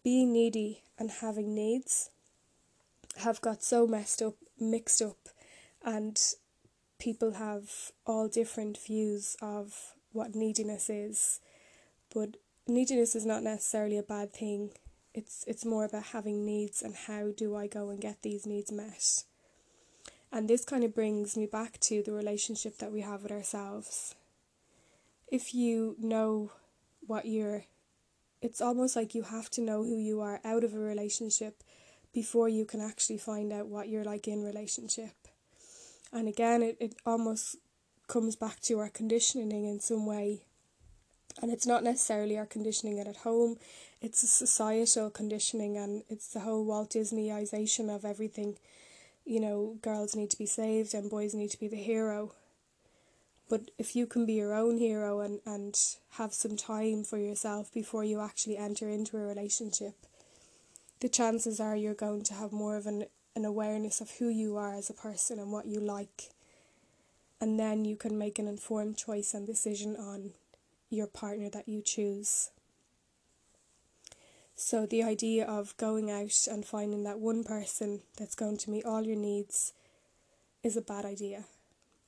being 0.03 0.33
needy 0.33 0.81
and 0.97 1.09
having 1.09 1.55
needs 1.55 2.09
have 3.17 3.41
got 3.41 3.63
so 3.63 3.87
messed 3.87 4.21
up, 4.21 4.35
mixed 4.61 5.01
up, 5.01 5.29
and 5.83 6.19
people 6.99 7.33
have 7.33 7.91
all 8.05 8.27
different 8.27 8.77
views 8.77 9.35
of 9.41 9.93
what 10.11 10.35
neediness 10.35 10.89
is. 10.89 11.39
But 12.13 12.37
neediness 12.67 13.15
is 13.15 13.25
not 13.25 13.43
necessarily 13.43 13.97
a 13.97 14.03
bad 14.03 14.33
thing. 14.33 14.71
It's 15.13 15.43
it's 15.47 15.65
more 15.65 15.85
about 15.85 16.07
having 16.13 16.45
needs 16.45 16.81
and 16.81 16.95
how 16.95 17.31
do 17.35 17.55
I 17.55 17.67
go 17.67 17.89
and 17.89 17.99
get 17.99 18.21
these 18.21 18.45
needs 18.45 18.71
met. 18.71 19.23
And 20.31 20.47
this 20.47 20.63
kind 20.63 20.83
of 20.83 20.93
brings 20.93 21.35
me 21.35 21.47
back 21.47 21.79
to 21.81 22.03
the 22.03 22.11
relationship 22.11 22.77
that 22.77 22.91
we 22.91 23.01
have 23.01 23.23
with 23.23 23.31
ourselves. 23.31 24.13
If 25.31 25.55
you 25.55 25.95
know 25.99 26.51
what 27.05 27.25
you're 27.25 27.65
it's 28.41 28.61
almost 28.61 28.95
like 28.95 29.13
you 29.13 29.23
have 29.23 29.49
to 29.51 29.61
know 29.61 29.83
who 29.83 29.97
you 29.97 30.21
are 30.21 30.39
out 30.45 30.63
of 30.63 30.73
a 30.73 30.79
relationship 30.79 31.63
before 32.13 32.49
you 32.49 32.65
can 32.65 32.81
actually 32.81 33.17
find 33.17 33.53
out 33.53 33.67
what 33.67 33.89
you're 33.89 34.03
like 34.03 34.27
in 34.27 34.43
relationship. 34.43 35.13
And 36.11 36.27
again, 36.27 36.63
it, 36.63 36.77
it 36.79 36.95
almost 37.05 37.57
comes 38.07 38.35
back 38.35 38.59
to 38.61 38.79
our 38.79 38.89
conditioning 38.89 39.65
in 39.65 39.79
some 39.79 40.05
way. 40.05 40.41
And 41.41 41.51
it's 41.51 41.67
not 41.67 41.83
necessarily 41.83 42.37
our 42.37 42.45
conditioning 42.45 42.99
at 42.99 43.15
home, 43.17 43.57
it's 44.01 44.23
a 44.23 44.27
societal 44.27 45.09
conditioning 45.09 45.77
and 45.77 46.03
it's 46.09 46.27
the 46.27 46.41
whole 46.41 46.65
Walt 46.65 46.91
Disneyization 46.91 47.93
of 47.93 48.05
everything. 48.05 48.57
You 49.25 49.39
know, 49.39 49.77
girls 49.81 50.15
need 50.15 50.31
to 50.31 50.37
be 50.37 50.45
saved 50.45 50.93
and 50.93 51.09
boys 51.09 51.33
need 51.33 51.51
to 51.51 51.59
be 51.59 51.67
the 51.67 51.75
hero. 51.75 52.33
But 53.49 53.71
if 53.77 53.95
you 53.95 54.05
can 54.05 54.25
be 54.25 54.33
your 54.33 54.53
own 54.53 54.77
hero 54.77 55.21
and, 55.21 55.39
and 55.45 55.77
have 56.11 56.33
some 56.33 56.55
time 56.55 57.03
for 57.03 57.17
yourself 57.17 57.73
before 57.73 58.03
you 58.03 58.21
actually 58.21 58.57
enter 58.57 58.87
into 58.87 59.17
a 59.17 59.21
relationship, 59.21 59.95
the 60.99 61.09
chances 61.09 61.59
are 61.59 61.75
you're 61.75 61.93
going 61.93 62.23
to 62.23 62.33
have 62.33 62.51
more 62.51 62.75
of 62.75 62.85
an, 62.85 63.05
an 63.35 63.45
awareness 63.45 64.01
of 64.01 64.11
who 64.19 64.29
you 64.29 64.57
are 64.57 64.73
as 64.73 64.89
a 64.89 64.93
person 64.93 65.39
and 65.39 65.51
what 65.51 65.65
you 65.65 65.79
like. 65.79 66.29
And 67.39 67.59
then 67.59 67.85
you 67.85 67.95
can 67.95 68.17
make 68.17 68.37
an 68.37 68.47
informed 68.47 68.97
choice 68.97 69.33
and 69.33 69.47
decision 69.47 69.95
on 69.95 70.31
your 70.89 71.07
partner 71.07 71.49
that 71.49 71.69
you 71.69 71.81
choose. 71.81 72.49
So, 74.55 74.85
the 74.85 75.03
idea 75.03 75.45
of 75.45 75.77
going 75.77 76.11
out 76.11 76.47
and 76.51 76.65
finding 76.65 77.05
that 77.05 77.19
one 77.19 77.45
person 77.45 78.01
that's 78.17 78.35
going 78.35 78.57
to 78.57 78.69
meet 78.69 78.83
all 78.83 79.03
your 79.03 79.15
needs 79.15 79.71
is 80.63 80.75
a 80.75 80.81
bad 80.81 81.05
idea. 81.05 81.45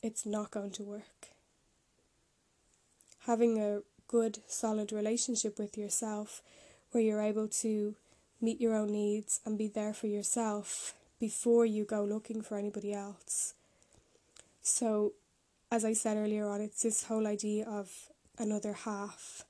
It's 0.03 0.25
not 0.25 0.51
going 0.51 0.71
to 0.71 0.83
work. 0.83 1.29
Having 3.19 3.61
a 3.61 3.83
good, 4.09 4.39
solid 4.47 4.91
relationship 4.91 5.57
with 5.57 5.77
yourself 5.77 6.41
where 6.91 7.01
you're 7.01 7.21
able 7.21 7.47
to 7.47 7.95
meet 8.41 8.59
your 8.59 8.75
own 8.75 8.91
needs 8.91 9.39
and 9.45 9.57
be 9.57 9.67
there 9.67 9.93
for 9.93 10.07
yourself 10.07 10.93
before 11.19 11.65
you 11.65 11.85
go 11.85 12.03
looking 12.03 12.41
for 12.41 12.57
anybody 12.57 12.93
else. 12.93 13.53
So, 14.61 15.13
as 15.71 15.85
I 15.85 15.93
said 15.93 16.17
earlier 16.17 16.47
on, 16.47 16.61
it's 16.61 16.83
this 16.83 17.03
whole 17.05 17.27
idea 17.27 17.65
of 17.65 18.09
another 18.37 18.73
half. 18.73 19.43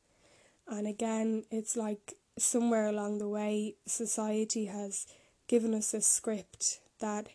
And 0.67 0.87
again, 0.87 1.45
it's 1.49 1.75
like 1.75 2.15
somewhere 2.37 2.87
along 2.87 3.17
the 3.17 3.27
way, 3.27 3.75
society 3.85 4.65
has 4.65 5.07
given 5.47 5.73
us 5.73 5.93
a 5.93 6.01
script 6.01 6.79
that 6.99 7.27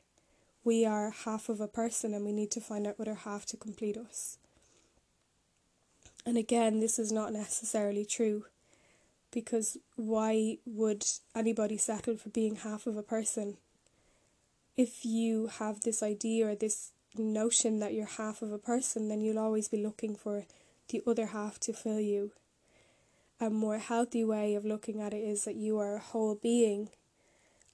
we 0.64 0.84
are 0.84 1.10
half 1.10 1.48
of 1.48 1.60
a 1.60 1.68
person 1.68 2.12
and 2.14 2.24
we 2.24 2.32
need 2.32 2.50
to 2.50 2.60
find 2.60 2.86
out 2.86 2.98
what 2.98 3.08
other 3.08 3.18
half 3.18 3.46
to 3.46 3.56
complete 3.56 3.96
us. 3.96 4.38
And 6.24 6.36
again, 6.36 6.80
this 6.80 6.98
is 6.98 7.12
not 7.12 7.32
necessarily 7.32 8.04
true 8.04 8.46
because 9.36 9.76
why 9.96 10.56
would 10.64 11.04
anybody 11.34 11.76
settle 11.76 12.16
for 12.16 12.30
being 12.30 12.56
half 12.56 12.86
of 12.86 12.96
a 12.96 13.02
person? 13.02 13.58
If 14.78 15.04
you 15.04 15.48
have 15.58 15.82
this 15.82 16.02
idea 16.02 16.48
or 16.48 16.54
this 16.54 16.92
notion 17.18 17.78
that 17.80 17.92
you're 17.92 18.06
half 18.06 18.40
of 18.40 18.50
a 18.50 18.56
person, 18.56 19.10
then 19.10 19.20
you'll 19.20 19.38
always 19.38 19.68
be 19.68 19.84
looking 19.84 20.16
for 20.16 20.46
the 20.88 21.02
other 21.06 21.26
half 21.26 21.60
to 21.60 21.74
fill 21.74 22.00
you. 22.00 22.30
A 23.38 23.50
more 23.50 23.76
healthy 23.76 24.24
way 24.24 24.54
of 24.54 24.64
looking 24.64 25.02
at 25.02 25.12
it 25.12 25.22
is 25.22 25.44
that 25.44 25.56
you 25.56 25.78
are 25.78 25.96
a 25.96 26.00
whole 26.00 26.36
being 26.36 26.88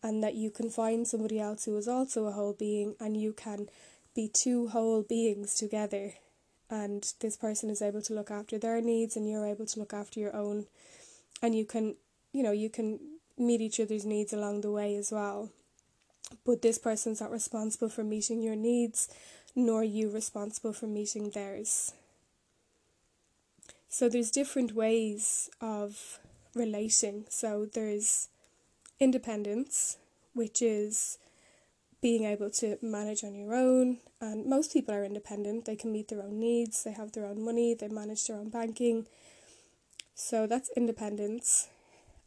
and 0.02 0.20
that 0.20 0.34
you 0.34 0.50
can 0.50 0.68
find 0.68 1.06
somebody 1.06 1.38
else 1.38 1.66
who 1.66 1.76
is 1.76 1.86
also 1.86 2.26
a 2.26 2.32
whole 2.32 2.54
being 2.54 2.96
and 2.98 3.16
you 3.16 3.32
can 3.32 3.68
be 4.16 4.26
two 4.26 4.66
whole 4.66 5.02
beings 5.02 5.54
together 5.54 6.14
and 6.68 7.12
this 7.20 7.36
person 7.36 7.70
is 7.70 7.80
able 7.80 8.02
to 8.02 8.14
look 8.14 8.32
after 8.32 8.58
their 8.58 8.80
needs 8.80 9.16
and 9.16 9.30
you're 9.30 9.46
able 9.46 9.66
to 9.66 9.78
look 9.78 9.94
after 9.94 10.18
your 10.18 10.34
own 10.34 10.66
and 11.42 11.54
you 11.54 11.64
can 11.64 11.96
you 12.32 12.42
know 12.42 12.52
you 12.52 12.70
can 12.70 12.98
meet 13.36 13.60
each 13.60 13.80
other's 13.80 14.06
needs 14.06 14.32
along 14.32 14.60
the 14.60 14.70
way 14.70 14.96
as 14.96 15.10
well. 15.10 15.50
But 16.46 16.62
this 16.62 16.78
person's 16.78 17.20
not 17.20 17.30
responsible 17.30 17.88
for 17.88 18.04
meeting 18.04 18.40
your 18.40 18.56
needs 18.56 19.08
nor 19.54 19.84
you 19.84 20.10
responsible 20.10 20.72
for 20.72 20.86
meeting 20.86 21.30
theirs. 21.30 21.92
So 23.88 24.08
there's 24.08 24.30
different 24.30 24.74
ways 24.74 25.50
of 25.60 26.18
relating. 26.54 27.26
So 27.28 27.66
there's 27.66 28.28
independence 28.98 29.98
which 30.32 30.62
is 30.62 31.18
being 32.00 32.24
able 32.24 32.48
to 32.50 32.78
manage 32.80 33.22
on 33.22 33.34
your 33.34 33.54
own. 33.54 33.98
And 34.20 34.46
most 34.46 34.72
people 34.72 34.94
are 34.94 35.04
independent. 35.04 35.66
They 35.66 35.76
can 35.76 35.92
meet 35.92 36.08
their 36.08 36.22
own 36.22 36.40
needs. 36.40 36.82
They 36.82 36.92
have 36.92 37.12
their 37.12 37.26
own 37.26 37.44
money. 37.44 37.74
They 37.74 37.88
manage 37.88 38.26
their 38.26 38.38
own 38.38 38.48
banking 38.48 39.06
so 40.14 40.46
that's 40.46 40.70
independence. 40.76 41.68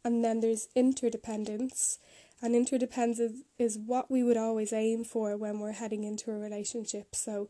And 0.04 0.24
then 0.24 0.40
there's 0.40 0.68
interdependence. 0.74 1.98
And 2.42 2.54
interdependence 2.54 3.42
is, 3.58 3.78
what 3.78 4.10
we 4.10 4.22
would 4.22 4.36
always 4.36 4.72
aim 4.72 5.04
for 5.04 5.36
when 5.36 5.58
we're 5.58 5.72
heading 5.72 6.04
into 6.04 6.30
a 6.30 6.38
relationship. 6.38 7.14
So 7.14 7.48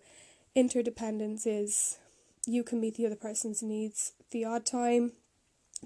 interdependence 0.55 1.47
is 1.47 1.99
you 2.47 2.63
can 2.63 2.81
meet 2.81 2.95
the 2.95 3.07
other 3.07 3.17
person's 3.17 3.63
needs 3.63 4.13
the 4.31 4.45
odd 4.45 4.65
time, 4.65 5.13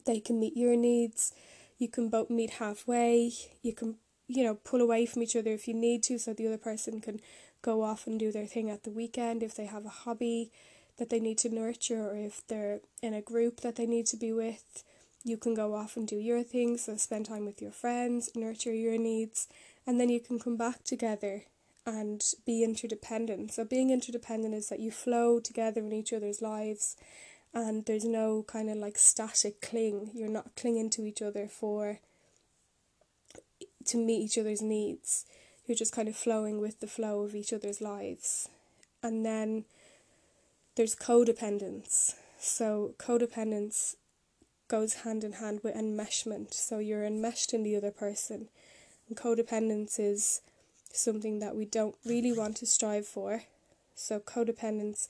they 0.06 0.20
can 0.20 0.40
meet 0.40 0.56
your 0.56 0.76
needs, 0.76 1.32
you 1.78 1.88
can 1.88 2.08
both 2.08 2.30
meet 2.30 2.50
halfway, 2.50 3.32
you 3.62 3.72
can, 3.72 3.96
you 4.28 4.44
know, 4.44 4.54
pull 4.54 4.80
away 4.80 5.06
from 5.06 5.22
each 5.22 5.36
other 5.36 5.52
if 5.52 5.66
you 5.66 5.74
need 5.74 6.02
to 6.04 6.18
so 6.18 6.32
the 6.32 6.46
other 6.46 6.58
person 6.58 7.00
can 7.00 7.20
go 7.62 7.82
off 7.82 8.06
and 8.06 8.18
do 8.18 8.32
their 8.32 8.46
thing 8.46 8.70
at 8.70 8.84
the 8.84 8.90
weekend 8.90 9.42
if 9.42 9.54
they 9.54 9.66
have 9.66 9.84
a 9.84 9.90
hobby 9.90 10.50
that 11.00 11.08
they 11.08 11.18
need 11.18 11.38
to 11.38 11.48
nurture 11.48 12.10
or 12.10 12.14
if 12.14 12.46
they're 12.46 12.80
in 13.02 13.14
a 13.14 13.22
group 13.22 13.60
that 13.62 13.76
they 13.76 13.86
need 13.86 14.04
to 14.04 14.18
be 14.18 14.32
with, 14.32 14.84
you 15.24 15.38
can 15.38 15.54
go 15.54 15.74
off 15.74 15.96
and 15.96 16.06
do 16.06 16.16
your 16.16 16.42
thing. 16.42 16.76
So 16.76 16.96
spend 16.96 17.24
time 17.24 17.46
with 17.46 17.62
your 17.62 17.72
friends, 17.72 18.30
nurture 18.36 18.74
your 18.74 18.98
needs, 18.98 19.48
and 19.86 19.98
then 19.98 20.10
you 20.10 20.20
can 20.20 20.38
come 20.38 20.58
back 20.58 20.84
together 20.84 21.44
and 21.86 22.22
be 22.44 22.62
interdependent. 22.62 23.54
So 23.54 23.64
being 23.64 23.90
interdependent 23.90 24.54
is 24.54 24.68
that 24.68 24.80
you 24.80 24.90
flow 24.90 25.40
together 25.40 25.80
in 25.80 25.92
each 25.92 26.12
other's 26.12 26.42
lives 26.42 26.98
and 27.54 27.86
there's 27.86 28.04
no 28.04 28.44
kind 28.46 28.68
of 28.68 28.76
like 28.76 28.98
static 28.98 29.62
cling. 29.62 30.10
You're 30.12 30.28
not 30.28 30.54
clinging 30.54 30.90
to 30.90 31.06
each 31.06 31.22
other 31.22 31.48
for 31.48 32.00
to 33.86 33.96
meet 33.96 34.22
each 34.22 34.36
other's 34.36 34.60
needs. 34.60 35.24
You're 35.66 35.76
just 35.76 35.94
kind 35.94 36.08
of 36.08 36.16
flowing 36.16 36.60
with 36.60 36.80
the 36.80 36.86
flow 36.86 37.22
of 37.22 37.34
each 37.34 37.54
other's 37.54 37.80
lives. 37.80 38.50
And 39.02 39.24
then 39.24 39.64
there's 40.80 40.96
codependence. 40.96 42.14
So, 42.38 42.94
codependence 42.98 43.96
goes 44.66 44.94
hand 45.04 45.24
in 45.24 45.32
hand 45.32 45.60
with 45.62 45.74
enmeshment. 45.74 46.54
So, 46.54 46.78
you're 46.78 47.04
enmeshed 47.04 47.52
in 47.52 47.64
the 47.64 47.76
other 47.76 47.90
person. 47.90 48.48
And 49.06 49.14
codependence 49.14 50.00
is 50.00 50.40
something 50.90 51.38
that 51.40 51.54
we 51.54 51.66
don't 51.66 51.96
really 52.02 52.32
want 52.32 52.56
to 52.56 52.66
strive 52.66 53.06
for. 53.06 53.42
So, 53.94 54.20
codependence 54.20 55.08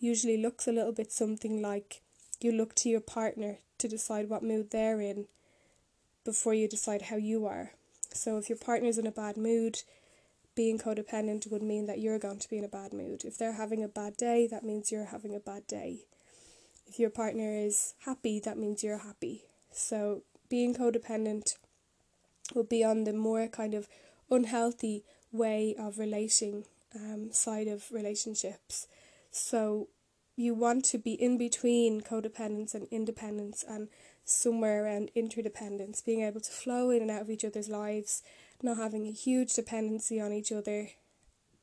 usually 0.00 0.36
looks 0.36 0.66
a 0.66 0.72
little 0.72 0.90
bit 0.90 1.12
something 1.12 1.62
like 1.62 2.00
you 2.40 2.50
look 2.50 2.74
to 2.74 2.88
your 2.88 2.98
partner 2.98 3.58
to 3.78 3.86
decide 3.86 4.28
what 4.28 4.42
mood 4.42 4.72
they're 4.72 5.00
in 5.00 5.26
before 6.24 6.54
you 6.54 6.66
decide 6.66 7.02
how 7.02 7.16
you 7.16 7.46
are. 7.46 7.70
So, 8.12 8.36
if 8.36 8.48
your 8.48 8.58
partner's 8.58 8.98
in 8.98 9.06
a 9.06 9.12
bad 9.12 9.36
mood, 9.36 9.84
being 10.54 10.78
codependent 10.78 11.50
would 11.50 11.62
mean 11.62 11.86
that 11.86 11.98
you're 11.98 12.18
going 12.18 12.38
to 12.38 12.48
be 12.48 12.58
in 12.58 12.64
a 12.64 12.68
bad 12.68 12.92
mood. 12.92 13.24
If 13.24 13.36
they're 13.38 13.54
having 13.54 13.82
a 13.82 13.88
bad 13.88 14.16
day, 14.16 14.46
that 14.46 14.64
means 14.64 14.92
you're 14.92 15.06
having 15.06 15.34
a 15.34 15.40
bad 15.40 15.66
day. 15.66 16.00
If 16.86 16.98
your 16.98 17.10
partner 17.10 17.52
is 17.52 17.94
happy, 18.04 18.40
that 18.40 18.58
means 18.58 18.84
you're 18.84 18.98
happy. 18.98 19.44
So 19.72 20.22
being 20.48 20.74
codependent 20.74 21.56
would 22.54 22.68
be 22.68 22.84
on 22.84 23.04
the 23.04 23.12
more 23.12 23.48
kind 23.48 23.74
of 23.74 23.88
unhealthy 24.30 25.04
way 25.32 25.74
of 25.78 25.98
relating 25.98 26.64
um, 26.94 27.32
side 27.32 27.66
of 27.66 27.90
relationships. 27.90 28.86
So 29.30 29.88
you 30.36 30.54
want 30.54 30.84
to 30.86 30.98
be 30.98 31.14
in 31.14 31.38
between 31.38 32.00
codependence 32.00 32.74
and 32.74 32.86
independence 32.90 33.64
and 33.66 33.88
somewhere 34.24 34.84
around 34.84 35.10
interdependence, 35.14 36.00
being 36.02 36.22
able 36.22 36.40
to 36.40 36.50
flow 36.50 36.90
in 36.90 37.02
and 37.02 37.10
out 37.10 37.22
of 37.22 37.30
each 37.30 37.44
other's 37.44 37.68
lives 37.68 38.22
not 38.64 38.76
having 38.76 39.06
a 39.06 39.12
huge 39.12 39.54
dependency 39.54 40.20
on 40.20 40.32
each 40.32 40.50
other, 40.50 40.90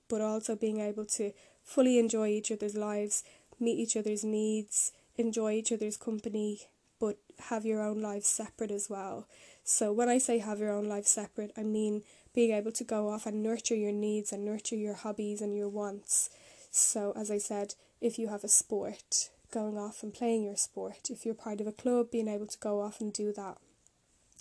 but 0.07 0.21
also 0.21 0.55
being 0.55 0.79
able 0.79 1.05
to 1.05 1.31
fully 1.63 1.97
enjoy 1.97 2.27
each 2.27 2.51
other's 2.51 2.75
lives, 2.75 3.23
meet 3.59 3.79
each 3.79 3.97
other's 3.97 4.23
needs, 4.23 4.91
enjoy 5.17 5.53
each 5.53 5.71
other's 5.71 5.97
company, 5.97 6.61
but 6.99 7.17
have 7.49 7.65
your 7.65 7.81
own 7.81 8.01
lives 8.01 8.27
separate 8.27 8.71
as 8.71 8.89
well. 8.89 9.27
So, 9.63 9.91
when 9.91 10.09
I 10.09 10.17
say 10.17 10.39
have 10.39 10.59
your 10.59 10.71
own 10.71 10.87
life 10.87 11.05
separate, 11.05 11.51
I 11.57 11.63
mean 11.63 12.03
being 12.33 12.51
able 12.51 12.71
to 12.71 12.83
go 12.83 13.09
off 13.09 13.25
and 13.25 13.43
nurture 13.43 13.75
your 13.75 13.91
needs 13.91 14.31
and 14.31 14.45
nurture 14.45 14.75
your 14.75 14.93
hobbies 14.93 15.41
and 15.41 15.55
your 15.55 15.69
wants. 15.69 16.29
So, 16.71 17.13
as 17.15 17.29
I 17.29 17.37
said, 17.37 17.75
if 17.99 18.17
you 18.17 18.29
have 18.29 18.43
a 18.43 18.47
sport, 18.47 19.29
going 19.51 19.77
off 19.77 20.01
and 20.01 20.13
playing 20.13 20.43
your 20.43 20.55
sport. 20.55 21.09
If 21.09 21.25
you're 21.25 21.35
part 21.35 21.61
of 21.61 21.67
a 21.67 21.71
club, 21.71 22.09
being 22.11 22.27
able 22.27 22.47
to 22.47 22.57
go 22.57 22.81
off 22.81 23.01
and 23.01 23.13
do 23.13 23.33
that. 23.33 23.57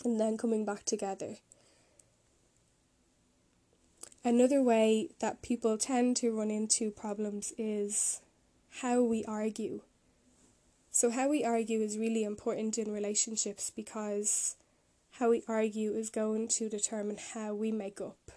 And 0.04 0.18
then 0.18 0.38
coming 0.38 0.64
back 0.64 0.84
together. 0.84 1.36
Another 4.22 4.62
way 4.62 5.09
that 5.20 5.40
people 5.40 5.78
tend 5.78 6.14
to 6.18 6.37
run 6.37 6.50
into 6.50 6.90
problems 6.90 7.54
is 7.56 8.20
how 8.80 9.02
we 9.02 9.24
argue. 9.24 9.80
So, 10.90 11.11
how 11.11 11.28
we 11.28 11.42
argue 11.42 11.80
is 11.80 11.96
really 11.96 12.24
important 12.24 12.76
in 12.76 12.92
relationships 12.92 13.70
because 13.74 14.56
how 15.12 15.30
we 15.30 15.42
argue 15.48 15.92
is 15.92 16.11
going 16.11 16.48
to 16.48 16.68
determine 16.68 17.16
how 17.33 17.54
we 17.54 17.72
make 17.72 18.00
up. 18.00 18.30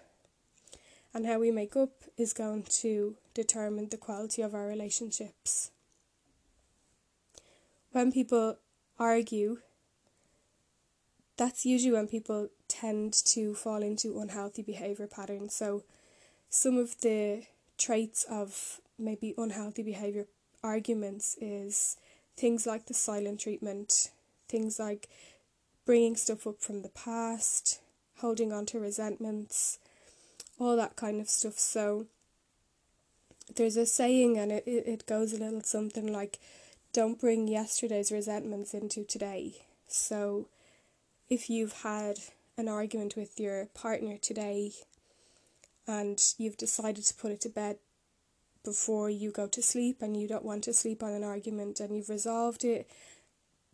And 1.12 1.26
how 1.26 1.38
we 1.38 1.50
make 1.50 1.76
up 1.76 1.92
is 2.16 2.32
going 2.32 2.64
to 2.80 3.16
determine 3.34 3.88
the 3.90 3.98
quality 3.98 4.40
of 4.40 4.54
our 4.54 4.66
relationships. 4.66 5.70
When 7.92 8.10
people 8.10 8.56
argue, 8.98 9.58
that's 11.36 11.66
usually 11.66 11.92
when 11.92 12.08
people 12.08 12.48
tend 12.80 13.12
to 13.12 13.54
fall 13.54 13.82
into 13.82 14.18
unhealthy 14.18 14.62
behavior 14.62 15.06
patterns. 15.06 15.54
So, 15.54 15.82
some 16.48 16.76
of 16.76 17.00
the 17.00 17.44
traits 17.78 18.24
of 18.30 18.80
maybe 18.98 19.34
unhealthy 19.36 19.82
behavior 19.82 20.26
arguments 20.62 21.36
is 21.40 21.96
things 22.36 22.66
like 22.66 22.86
the 22.86 22.94
silent 22.94 23.40
treatment, 23.40 24.10
things 24.48 24.78
like 24.78 25.08
bringing 25.84 26.16
stuff 26.16 26.46
up 26.46 26.60
from 26.60 26.82
the 26.82 26.88
past, 26.90 27.80
holding 28.18 28.52
on 28.52 28.66
to 28.66 28.78
resentments, 28.78 29.78
all 30.58 30.76
that 30.76 30.96
kind 30.96 31.20
of 31.20 31.28
stuff. 31.28 31.58
So, 31.58 32.06
there's 33.56 33.76
a 33.76 33.86
saying, 33.86 34.38
and 34.38 34.50
it, 34.50 34.64
it 34.66 35.06
goes 35.06 35.32
a 35.32 35.38
little 35.38 35.62
something 35.62 36.12
like, 36.12 36.38
don't 36.94 37.20
bring 37.20 37.48
yesterday's 37.48 38.12
resentments 38.12 38.72
into 38.72 39.04
today. 39.04 39.64
So 39.88 40.46
if 41.28 41.50
you've 41.50 41.82
had 41.82 42.18
an 42.56 42.68
argument 42.68 43.16
with 43.16 43.38
your 43.40 43.66
partner 43.74 44.16
today 44.16 44.72
and 45.86 46.34
you've 46.38 46.56
decided 46.56 47.04
to 47.04 47.14
put 47.14 47.32
it 47.32 47.40
to 47.40 47.48
bed 47.48 47.78
before 48.64 49.10
you 49.10 49.30
go 49.30 49.46
to 49.46 49.62
sleep 49.62 50.00
and 50.00 50.16
you 50.16 50.26
don't 50.26 50.44
want 50.44 50.64
to 50.64 50.72
sleep 50.72 51.02
on 51.02 51.12
an 51.12 51.24
argument 51.24 51.80
and 51.80 51.94
you've 51.94 52.08
resolved 52.08 52.64
it 52.64 52.88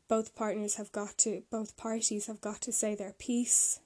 both 0.09 0.35
partners 0.35 0.75
have 0.75 0.91
got 0.91 1.17
to 1.17 1.43
both 1.51 1.77
parties 1.77 2.27
have 2.27 2.41
got 2.41 2.61
to 2.61 2.73
say 2.73 2.97
their 2.97 3.13
piece. 3.13 3.79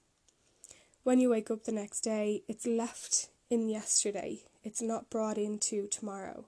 When 1.03 1.21
you 1.21 1.29
wake 1.29 1.51
up 1.51 1.65
the 1.65 1.73
next 1.73 2.01
day 2.01 2.43
it's 2.49 2.67
left 2.67 3.29
in 3.51 3.69
yesterday. 3.69 4.45
It's 4.63 4.81
not 4.81 5.11
brought 5.11 5.37
into 5.37 5.87
tomorrow. 5.87 6.47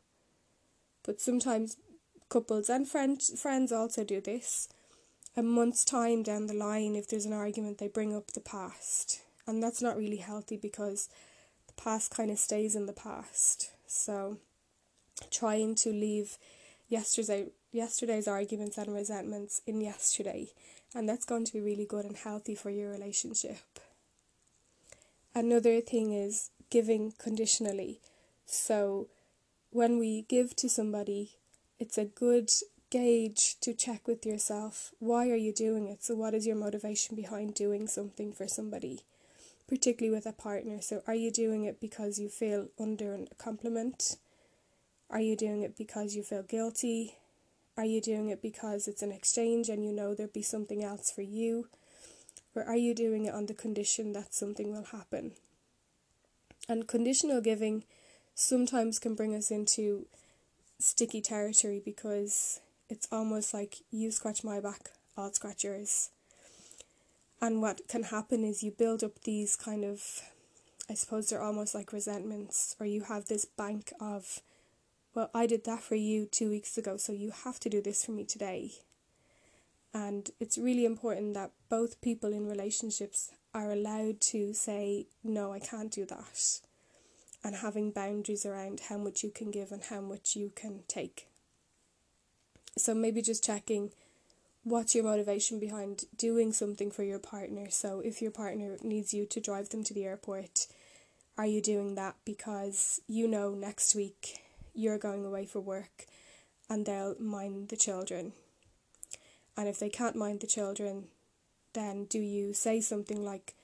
But 1.05 1.21
sometimes 1.21 1.77
couples 2.31 2.71
and 2.71 2.89
friends 2.89 3.39
friends 3.39 3.71
also 3.71 4.03
do 4.03 4.23
this 4.23 4.69
a 5.37 5.43
month's 5.43 5.85
time 5.85 6.23
down 6.23 6.47
the 6.47 6.55
line 6.55 6.95
if 6.95 7.09
there's 7.09 7.27
an 7.27 7.33
argument 7.33 7.79
they 7.79 7.89
bring 7.89 8.15
up 8.15 8.33
the 8.33 8.41
past. 8.41 9.23
And 9.47 9.63
that's 9.63 9.83
not 9.83 9.97
really 9.97 10.17
healthy 10.17 10.57
because 10.57 11.09
the 11.67 11.75
past 11.75 12.11
kind 12.11 12.31
of 12.31 12.39
stays 12.39 12.75
in 12.75 12.87
the 12.87 12.93
past. 12.93 13.71
So 13.87 14.39
trying 15.31 15.75
to 15.77 15.91
leave 15.91 16.39
yesterday 16.89 17.47
yesterday's 17.73 18.27
arguments 18.27 18.79
and 18.79 18.95
resentments 18.95 19.61
in 19.67 19.81
yesterday. 19.81 20.49
And 20.95 21.09
that's 21.09 21.27
going 21.27 21.45
to 21.45 21.53
be 21.53 21.61
really 21.61 21.85
good 21.85 22.07
and 22.07 22.17
healthy 22.17 22.55
for 22.55 22.71
your 22.71 22.91
relationship. 22.91 23.59
Another 25.35 25.83
thing 25.83 26.13
is 26.13 26.51
giving 26.71 27.13
conditionally. 27.19 28.01
So 28.47 29.09
when 29.71 29.99
we 29.99 30.23
give 30.23 30.57
to 30.57 30.71
somebody 30.71 31.33
it's 31.79 31.99
a 31.99 32.05
good 32.05 32.51
gauge 32.91 33.57
to 33.61 33.75
check 33.75 34.07
with 34.07 34.25
yourself 34.25 34.93
why 34.99 35.29
are 35.29 35.37
you 35.37 35.53
doing 35.53 35.89
it 35.89 36.03
so 36.05 36.15
what 36.15 36.35
is 36.35 36.47
your 36.47 36.57
motivation 36.57 37.17
behind 37.17 37.55
doing 37.55 37.89
something 37.89 38.33
for 38.33 38.47
somebody 38.47 39.01
particularly 39.67 40.15
with 40.15 40.27
a 40.27 40.33
partner 40.33 40.81
so 40.81 41.03
are 41.07 41.15
you 41.15 41.31
doing 41.31 41.65
it 41.65 41.81
because 41.81 42.19
you 42.19 42.29
feel 42.29 42.69
under 42.79 43.15
a 43.15 43.35
compliment 43.37 44.17
are 45.09 45.21
you 45.21 45.37
doing 45.37 45.63
it 45.63 45.77
because 45.77 46.17
you 46.17 46.23
feel 46.23 46.43
guilty? 46.43 47.17
Are 47.77 47.85
you 47.85 48.01
doing 48.01 48.29
it 48.29 48.43
because 48.43 48.89
it's 48.89 49.03
an 49.03 49.13
exchange 49.13 49.69
and 49.69 49.85
you 49.85 49.93
know 49.93 50.15
there'd 50.15 50.33
be 50.33 50.43
something 50.43 50.83
else 50.83 51.11
for 51.11 51.23
you? 51.23 51.69
Or 52.55 52.65
are 52.65 52.77
you 52.77 52.95
doing 52.95 53.27
it 53.27 53.35
on 53.35 53.47
the 53.47 53.55
condition 53.55 54.13
that 54.13 54.35
something 54.35 54.73
will 54.73 54.85
happen? 54.85 55.33
And 56.69 56.89
conditional 56.89 57.41
giving 57.41 57.85
sometimes 58.35 58.99
can 58.99 59.15
bring 59.15 59.35
us 59.35 59.51
into 59.51 60.07
sticky 60.79 61.21
territory 61.21 61.81
because 61.85 62.61
it's 62.89 63.09
almost 63.11 63.53
like 63.53 63.79
you 63.91 64.11
scratch 64.11 64.45
my 64.45 64.61
back, 64.61 64.91
I'll 65.17 65.33
scratch 65.33 65.65
yours. 65.65 66.11
And 67.41 67.61
what 67.61 67.87
can 67.89 68.05
happen 68.05 68.45
is 68.45 68.63
you 68.63 68.71
build 68.71 69.05
up 69.05 69.21
these 69.23 69.57
kind 69.57 69.85
of, 69.85 70.23
I 70.89 70.95
suppose 70.95 71.29
they're 71.29 71.43
almost 71.43 71.75
like 71.75 71.93
resentments, 71.93 72.77
or 72.81 72.87
you 72.87 73.03
have 73.05 73.27
this 73.27 73.45
bank 73.45 73.93
of 74.01 74.41
well, 75.17 75.31
I 75.35 75.47
did 75.47 75.65
that 75.65 75.83
for 75.83 75.95
you 75.95 76.27
two 76.27 76.51
weeks 76.51 76.77
ago, 76.77 76.99
so 76.99 77.11
you 77.11 77.33
have 77.45 77.59
to 77.61 77.71
do 77.71 77.81
this 77.81 78.05
for 78.05 78.13
me 78.13 78.23
today. 78.23 78.73
And 79.95 80.31
it's 80.39 80.59
really 80.59 80.85
important 80.85 81.33
that 81.33 81.53
both 81.71 82.03
people 82.03 82.35
in 82.35 82.47
relationships 82.47 83.33
are 83.55 83.73
allowed 83.73 84.21
to 84.21 84.53
say, 84.53 85.07
no, 85.25 85.55
I 85.55 85.59
can't 85.59 85.91
do 85.91 86.05
that. 86.05 86.61
And 87.43 87.57
having 87.57 87.93
boundaries 87.93 88.45
around 88.45 88.81
how 88.91 88.99
much 88.99 89.23
you 89.23 89.31
can 89.31 89.51
give 89.51 89.73
and 89.73 89.85
how 89.85 90.03
much 90.03 90.37
you 90.37 90.53
can 90.55 90.81
take. 90.87 91.29
So 92.77 92.95
maybe 92.95 93.23
just 93.23 93.45
checking 93.45 93.93
what's 94.65 94.95
your 94.95 95.05
motivation 95.05 95.59
behind 95.59 96.05
doing 96.17 96.53
something 96.53 96.91
for 96.91 97.03
your 97.05 97.19
partner. 97.19 97.71
So 97.71 98.01
if 98.01 98.21
your 98.21 98.33
partner 98.33 98.77
needs 98.83 99.15
you 99.15 99.25
to 99.27 99.41
drive 99.41 99.69
them 99.69 99.85
to 99.85 99.95
the 99.95 100.05
airport, 100.05 100.67
are 101.39 101.47
you 101.47 101.63
doing 101.63 101.95
that 101.95 102.17
because 102.25 103.01
you 103.07 103.29
know 103.29 103.55
next 103.55 103.95
week 103.95 104.41
you're 104.75 104.99
going 104.99 105.25
away 105.25 105.47
for 105.47 105.61
work 105.61 106.07
and 106.69 106.85
they'll 106.85 107.15
mind 107.19 107.69
the 107.69 107.77
children. 107.77 108.33
And 109.57 109.69
if 109.69 109.79
they 109.79 109.89
can't 109.89 110.17
mind 110.17 110.41
the 110.41 110.47
children, 110.47 111.05
then 111.73 112.05
do 112.05 112.19
you 112.19 112.53
say 112.53 112.81
something 112.81 113.25
like, 113.25 113.55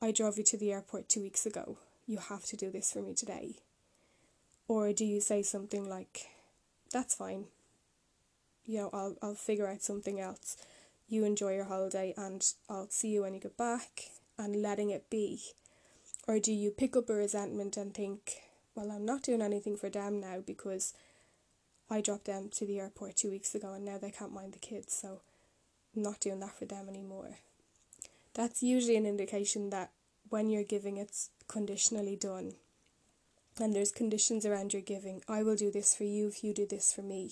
I 0.00 0.12
drove 0.12 0.38
you 0.38 0.44
to 0.44 0.56
the 0.56 0.72
airport 0.72 1.08
two 1.08 1.22
weeks 1.22 1.44
ago. 1.44 1.78
You 2.06 2.18
have 2.18 2.44
to 2.44 2.56
do 2.56 2.70
this 2.70 2.92
for 2.92 3.02
me 3.02 3.14
today. 3.14 3.56
Or 4.68 4.92
do 4.92 5.04
you 5.04 5.20
say 5.20 5.42
something 5.42 5.88
like, 5.88 6.28
that's 6.92 7.14
fine. 7.14 7.46
You 8.66 8.78
know, 8.78 8.90
I'll, 8.92 9.16
I'll 9.22 9.34
figure 9.34 9.68
out 9.68 9.82
something 9.82 10.20
else. 10.20 10.56
You 11.08 11.24
enjoy 11.24 11.54
your 11.54 11.66
holiday 11.66 12.12
and 12.16 12.44
I'll 12.68 12.90
see 12.90 13.08
you 13.08 13.22
when 13.22 13.34
you 13.34 13.40
get 13.40 13.56
back 13.56 14.10
and 14.38 14.60
letting 14.60 14.90
it 14.90 15.08
be. 15.08 15.40
Or 16.26 16.40
do 16.40 16.52
you 16.52 16.70
pick 16.72 16.96
up 16.96 17.08
a 17.08 17.14
resentment 17.14 17.76
and 17.76 17.94
think, 17.94 18.42
well, 18.74 18.90
I'm 18.90 19.06
not 19.06 19.22
doing 19.22 19.40
anything 19.40 19.76
for 19.76 19.88
them 19.88 20.20
now 20.20 20.42
because 20.44 20.92
I 21.88 22.00
dropped 22.00 22.24
them 22.24 22.48
to 22.56 22.66
the 22.66 22.80
airport 22.80 23.16
two 23.16 23.30
weeks 23.30 23.54
ago 23.54 23.72
and 23.72 23.84
now 23.84 23.98
they 23.98 24.10
can't 24.10 24.34
mind 24.34 24.52
the 24.52 24.58
kids, 24.58 24.92
so 24.92 25.20
I'm 25.94 26.02
not 26.02 26.20
doing 26.20 26.40
that 26.40 26.58
for 26.58 26.64
them 26.64 26.88
anymore. 26.88 27.38
That's 28.34 28.62
usually 28.62 28.96
an 28.96 29.06
indication 29.06 29.70
that 29.70 29.92
when 30.28 30.50
you're 30.50 30.64
giving, 30.64 30.96
it's 30.96 31.30
conditionally 31.46 32.16
done. 32.16 32.54
And 33.58 33.74
there's 33.74 33.92
conditions 33.92 34.44
around 34.44 34.72
your 34.72 34.82
giving. 34.82 35.22
I 35.28 35.42
will 35.42 35.56
do 35.56 35.70
this 35.70 35.94
for 35.94 36.04
you 36.04 36.28
if 36.28 36.44
you 36.44 36.52
do 36.52 36.66
this 36.66 36.92
for 36.92 37.02
me. 37.02 37.30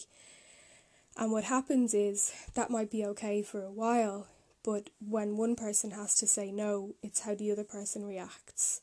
And 1.17 1.31
what 1.31 1.45
happens 1.45 1.95
is 1.95 2.33
that 2.55 2.71
might 2.71 2.91
be 2.91 3.05
okay 3.07 3.43
for 3.43 3.63
a 3.63 3.71
while, 3.71 4.27
but 4.65 4.91
when 4.99 5.37
one 5.37 5.55
person 5.55 5.93
has 5.93 6.17
to 6.17 6.27
say 6.27 6.51
no, 6.51 6.95
it's 7.03 7.21
how 7.21 7.35
the 7.35 7.53
other 7.53 7.65
person 7.65 8.05
reacts. 8.05 8.81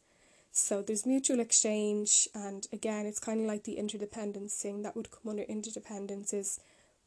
So 0.51 0.81
there's 0.81 1.05
mutual 1.05 1.39
exchange, 1.39 2.27
and 2.33 2.67
again, 2.73 3.05
it's 3.05 3.19
kind 3.19 3.41
of 3.41 3.47
like 3.47 3.63
the 3.63 3.77
interdependence 3.77 4.55
thing 4.55 4.81
that 4.83 4.95
would 4.95 5.11
come 5.11 5.29
under 5.29 5.43
interdependence 5.43 6.33
is 6.33 6.59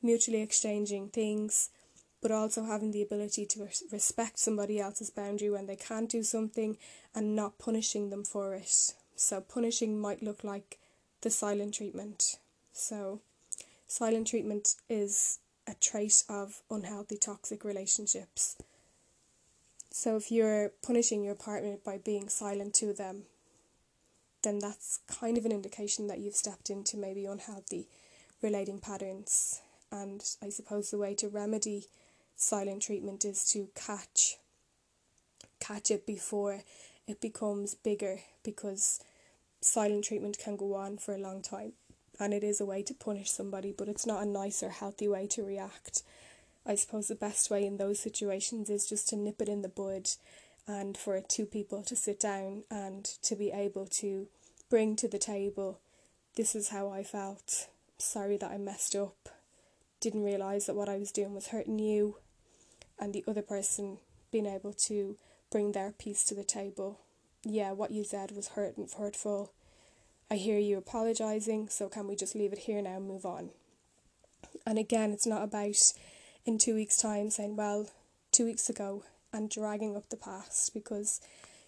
mutually 0.02 0.40
exchanging 0.40 1.08
things, 1.08 1.70
but 2.20 2.30
also 2.30 2.64
having 2.64 2.90
the 2.90 3.02
ability 3.02 3.44
to 3.44 3.68
respect 3.92 4.38
somebody 4.38 4.80
else's 4.80 5.10
boundary 5.10 5.50
when 5.50 5.66
they 5.66 5.76
can't 5.76 6.08
do 6.08 6.22
something 6.22 6.78
and 7.14 7.36
not 7.36 7.58
punishing 7.58 8.10
them 8.10 8.24
for 8.24 8.54
it. 8.54 8.94
So 9.14 9.40
punishing 9.40 10.00
might 10.00 10.22
look 10.22 10.42
like 10.42 10.78
the 11.20 11.30
silent 11.30 11.74
treatment. 11.74 12.38
So 12.72 13.20
silent 13.94 14.26
treatment 14.26 14.74
is 14.88 15.38
a 15.68 15.74
trait 15.74 16.24
of 16.28 16.62
unhealthy 16.68 17.16
toxic 17.16 17.62
relationships. 17.62 18.56
So 19.92 20.16
if 20.16 20.32
you're 20.32 20.72
punishing 20.82 21.22
your 21.22 21.36
partner 21.36 21.76
by 21.84 21.98
being 21.98 22.28
silent 22.28 22.74
to 22.74 22.92
them, 22.92 23.22
then 24.42 24.58
that's 24.58 24.98
kind 25.06 25.38
of 25.38 25.44
an 25.44 25.52
indication 25.52 26.08
that 26.08 26.18
you've 26.18 26.34
stepped 26.34 26.70
into 26.70 26.96
maybe 26.96 27.24
unhealthy 27.24 27.86
relating 28.42 28.80
patterns. 28.80 29.60
And 29.92 30.24
I 30.42 30.48
suppose 30.48 30.90
the 30.90 30.98
way 30.98 31.14
to 31.14 31.28
remedy 31.28 31.86
silent 32.34 32.82
treatment 32.82 33.24
is 33.24 33.44
to 33.52 33.68
catch 33.76 34.38
catch 35.60 35.92
it 35.92 36.04
before 36.04 36.62
it 37.06 37.20
becomes 37.20 37.76
bigger 37.76 38.18
because 38.42 39.00
silent 39.60 40.02
treatment 40.02 40.36
can 40.36 40.56
go 40.56 40.74
on 40.74 40.98
for 40.98 41.14
a 41.14 41.18
long 41.18 41.40
time 41.40 41.74
and 42.18 42.32
it 42.32 42.44
is 42.44 42.60
a 42.60 42.66
way 42.66 42.82
to 42.82 42.94
punish 42.94 43.30
somebody 43.30 43.72
but 43.76 43.88
it's 43.88 44.06
not 44.06 44.22
a 44.22 44.26
nice 44.26 44.62
or 44.62 44.70
healthy 44.70 45.08
way 45.08 45.26
to 45.26 45.44
react. 45.44 46.02
I 46.66 46.74
suppose 46.74 47.08
the 47.08 47.14
best 47.14 47.50
way 47.50 47.66
in 47.66 47.76
those 47.76 48.00
situations 48.00 48.70
is 48.70 48.88
just 48.88 49.08
to 49.10 49.16
nip 49.16 49.40
it 49.42 49.48
in 49.48 49.62
the 49.62 49.68
bud 49.68 50.08
and 50.66 50.96
for 50.96 51.20
two 51.20 51.44
people 51.44 51.82
to 51.82 51.96
sit 51.96 52.18
down 52.18 52.64
and 52.70 53.04
to 53.04 53.36
be 53.36 53.50
able 53.50 53.86
to 53.86 54.28
bring 54.70 54.96
to 54.96 55.08
the 55.08 55.18
table 55.18 55.78
this 56.36 56.56
is 56.56 56.70
how 56.70 56.90
I 56.90 57.04
felt. 57.04 57.68
Sorry 57.96 58.36
that 58.38 58.50
I 58.50 58.58
messed 58.58 58.96
up. 58.96 59.28
Didn't 60.00 60.24
realise 60.24 60.66
that 60.66 60.74
what 60.74 60.88
I 60.88 60.96
was 60.96 61.12
doing 61.12 61.32
was 61.32 61.48
hurting 61.48 61.78
you. 61.78 62.16
And 62.98 63.12
the 63.12 63.24
other 63.28 63.42
person 63.42 63.98
being 64.32 64.46
able 64.46 64.72
to 64.72 65.16
bring 65.52 65.72
their 65.72 65.92
piece 65.92 66.24
to 66.24 66.34
the 66.34 66.42
table. 66.42 66.98
Yeah, 67.44 67.70
what 67.70 67.92
you 67.92 68.02
said 68.02 68.32
was 68.32 68.48
hurt 68.48 68.76
and 68.76 68.90
hurtful. 68.90 69.52
I 70.30 70.36
hear 70.36 70.58
you 70.58 70.78
apologising, 70.78 71.68
so 71.68 71.88
can 71.88 72.08
we 72.08 72.16
just 72.16 72.34
leave 72.34 72.52
it 72.52 72.60
here 72.60 72.80
now 72.82 72.96
and 72.96 73.06
move 73.06 73.26
on? 73.26 73.50
And 74.66 74.78
again, 74.78 75.12
it's 75.12 75.26
not 75.26 75.42
about 75.42 75.92
in 76.44 76.58
two 76.58 76.74
weeks' 76.74 76.96
time 77.00 77.30
saying, 77.30 77.56
well, 77.56 77.88
two 78.32 78.46
weeks 78.46 78.68
ago 78.68 79.04
and 79.32 79.50
dragging 79.50 79.96
up 79.96 80.08
the 80.08 80.16
past 80.16 80.72
because 80.72 81.20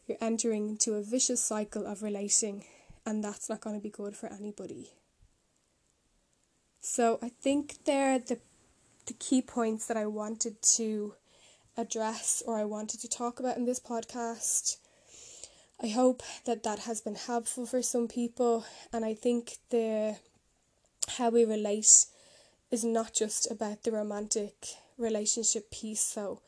you're 0.06 0.18
entering 0.20 0.68
into 0.68 0.94
a 0.94 1.02
vicious 1.02 1.42
cycle 1.42 1.86
of 1.86 2.02
relating, 2.02 2.64
and 3.04 3.22
that's 3.22 3.48
not 3.48 3.60
going 3.60 3.76
to 3.76 3.82
be 3.82 3.90
good 3.90 4.16
for 4.16 4.32
anybody. 4.32 4.90
So 6.80 7.18
I 7.20 7.28
think 7.28 7.84
they're 7.84 8.18
the 8.18 8.38
the 9.06 9.14
key 9.14 9.40
points 9.40 9.86
that 9.86 9.96
I 9.96 10.06
wanted 10.06 10.60
to 10.62 11.14
address 11.76 12.42
or 12.44 12.58
I 12.58 12.64
wanted 12.64 13.00
to 13.00 13.08
talk 13.08 13.38
about 13.38 13.56
in 13.56 13.64
this 13.64 13.80
podcast. 13.80 14.78
I 15.82 15.88
hope 15.88 16.22
that 16.46 16.62
that 16.62 16.80
has 16.80 17.02
been 17.02 17.16
helpful 17.16 17.66
for 17.66 17.82
some 17.82 18.08
people, 18.08 18.64
and 18.92 19.04
I 19.04 19.12
think 19.12 19.58
the 19.70 20.16
how 21.18 21.30
we 21.30 21.44
relate 21.44 22.06
is 22.70 22.84
not 22.84 23.12
just 23.12 23.50
about 23.50 23.82
the 23.82 23.92
romantic 23.92 24.54
relationship 24.96 25.70
piece, 25.70 26.00
so 26.00 26.40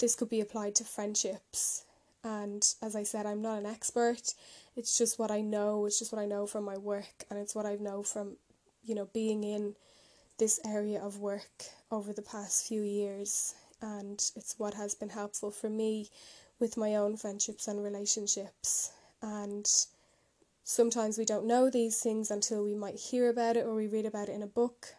this 0.00 0.16
could 0.16 0.28
be 0.28 0.40
applied 0.40 0.74
to 0.76 0.84
friendships. 0.84 1.84
And 2.24 2.66
as 2.82 2.96
I 2.96 3.04
said, 3.04 3.24
I'm 3.24 3.40
not 3.40 3.58
an 3.58 3.66
expert. 3.66 4.34
It's 4.74 4.98
just 4.98 5.18
what 5.18 5.30
I 5.30 5.40
know. 5.40 5.86
It's 5.86 5.98
just 5.98 6.12
what 6.12 6.20
I 6.20 6.26
know 6.26 6.46
from 6.46 6.64
my 6.64 6.76
work, 6.76 7.24
and 7.30 7.38
it's 7.38 7.54
what 7.54 7.66
I 7.66 7.76
know 7.76 8.02
from, 8.02 8.36
you 8.82 8.94
know, 8.94 9.08
being 9.12 9.44
in 9.44 9.76
this 10.38 10.58
area 10.66 11.00
of 11.00 11.20
work 11.20 11.64
over 11.92 12.12
the 12.12 12.22
past 12.22 12.66
few 12.66 12.82
years. 12.82 13.54
And 13.80 14.18
it's 14.34 14.58
what 14.58 14.74
has 14.74 14.94
been 14.94 15.10
helpful 15.10 15.50
for 15.50 15.70
me 15.70 16.08
with 16.58 16.76
my 16.76 16.94
own 16.94 17.16
friendships 17.16 17.68
and 17.68 17.82
relationships. 17.82 18.92
And 19.20 19.68
sometimes 20.62 21.18
we 21.18 21.24
don't 21.24 21.46
know 21.46 21.70
these 21.70 22.00
things 22.00 22.30
until 22.30 22.64
we 22.64 22.74
might 22.74 22.96
hear 22.96 23.28
about 23.28 23.56
it 23.56 23.66
or 23.66 23.74
we 23.74 23.86
read 23.86 24.06
about 24.06 24.28
it 24.28 24.34
in 24.34 24.42
a 24.42 24.46
book. 24.46 24.94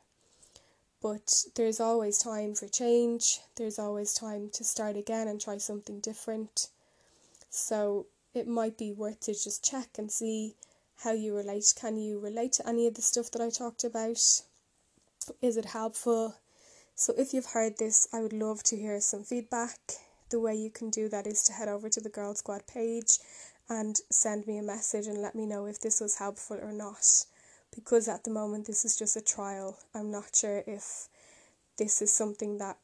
But 1.01 1.45
there's 1.55 1.79
always 1.79 2.17
time 2.17 2.55
for 2.55 2.67
change, 2.67 3.39
there's 3.57 3.77
always 3.77 4.13
time 4.13 4.49
to 4.53 4.63
start 4.63 4.97
again 4.97 5.27
and 5.27 5.39
try 5.39 5.57
something 5.57 5.99
different. 5.99 6.69
So 7.49 8.07
it 8.33 8.47
might 8.47 8.77
be 8.77 8.91
worth 8.91 9.21
to 9.21 9.33
just 9.33 9.63
check 9.63 9.97
and 9.97 10.11
see 10.11 10.55
how 11.03 11.11
you 11.11 11.35
relate. 11.35 11.73
Can 11.75 11.97
you 11.97 12.19
relate 12.19 12.53
to 12.53 12.67
any 12.67 12.87
of 12.87 12.95
the 12.95 13.01
stuff 13.01 13.29
that 13.31 13.41
I 13.41 13.49
talked 13.49 13.83
about? 13.83 14.41
Is 15.41 15.57
it 15.57 15.65
helpful? 15.65 16.35
So 16.95 17.13
if 17.17 17.33
you've 17.33 17.47
heard 17.47 17.77
this, 17.77 18.07
I 18.13 18.21
would 18.21 18.33
love 18.33 18.63
to 18.63 18.77
hear 18.77 18.99
some 19.01 19.23
feedback. 19.23 19.79
The 20.29 20.39
way 20.39 20.55
you 20.55 20.71
can 20.71 20.89
do 20.89 21.07
that 21.09 21.27
is 21.27 21.43
to 21.43 21.53
head 21.53 21.67
over 21.67 21.89
to 21.89 22.01
the 22.01 22.09
Girl 22.09 22.33
Squad 22.33 22.65
page 22.67 23.19
and 23.69 23.99
send 24.09 24.47
me 24.47 24.57
a 24.57 24.63
message 24.63 25.07
and 25.07 25.21
let 25.21 25.35
me 25.35 25.45
know 25.45 25.65
if 25.65 25.79
this 25.79 26.01
was 26.01 26.17
helpful 26.17 26.57
or 26.61 26.71
not. 26.71 27.05
Because 27.75 28.07
at 28.07 28.23
the 28.23 28.31
moment, 28.31 28.65
this 28.65 28.85
is 28.85 28.97
just 28.97 29.15
a 29.15 29.21
trial. 29.21 29.77
I'm 29.93 30.11
not 30.11 30.35
sure 30.35 30.63
if 30.65 31.07
this 31.77 32.01
is 32.01 32.11
something 32.11 32.57
that 32.57 32.77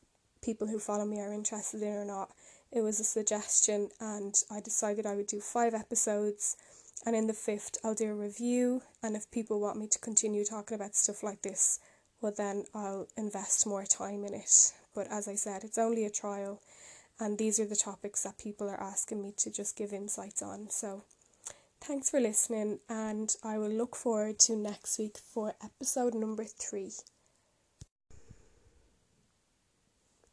people 0.43 0.67
who 0.67 0.79
follow 0.79 1.05
me 1.05 1.19
are 1.19 1.33
interested 1.33 1.81
in 1.81 1.93
or 1.93 2.05
not. 2.05 2.31
It 2.71 2.81
was 2.81 2.99
a 2.99 3.03
suggestion, 3.03 3.89
and 3.99 4.35
I 4.49 4.59
decided 4.59 5.05
I 5.05 5.15
would 5.15 5.27
do 5.27 5.39
five 5.39 5.73
episodes. 5.73 6.57
And 7.05 7.15
in 7.15 7.27
the 7.27 7.33
fifth, 7.33 7.77
I'll 7.83 7.95
do 7.95 8.11
a 8.11 8.15
review. 8.15 8.83
And 9.01 9.15
if 9.15 9.31
people 9.31 9.59
want 9.59 9.79
me 9.79 9.87
to 9.87 9.99
continue 9.99 10.45
talking 10.45 10.75
about 10.75 10.95
stuff 10.95 11.23
like 11.23 11.41
this, 11.41 11.79
well, 12.21 12.33
then 12.35 12.65
I'll 12.73 13.07
invest 13.17 13.65
more 13.65 13.85
time 13.85 14.23
in 14.25 14.33
it. 14.33 14.73
But 14.93 15.07
as 15.09 15.27
I 15.27 15.35
said, 15.35 15.63
it's 15.63 15.77
only 15.77 16.05
a 16.05 16.11
trial 16.11 16.61
and 17.21 17.37
these 17.37 17.59
are 17.59 17.65
the 17.65 17.75
topics 17.75 18.23
that 18.23 18.39
people 18.39 18.67
are 18.67 18.81
asking 18.81 19.21
me 19.21 19.31
to 19.37 19.51
just 19.51 19.77
give 19.77 19.93
insights 19.93 20.41
on. 20.41 20.69
So, 20.71 21.03
thanks 21.79 22.09
for 22.09 22.19
listening, 22.19 22.79
and 22.89 23.33
I 23.43 23.59
will 23.59 23.69
look 23.69 23.95
forward 23.95 24.39
to 24.39 24.55
next 24.55 24.97
week 24.97 25.17
for 25.17 25.53
episode 25.63 26.15
number 26.15 26.43
three. 26.45 26.91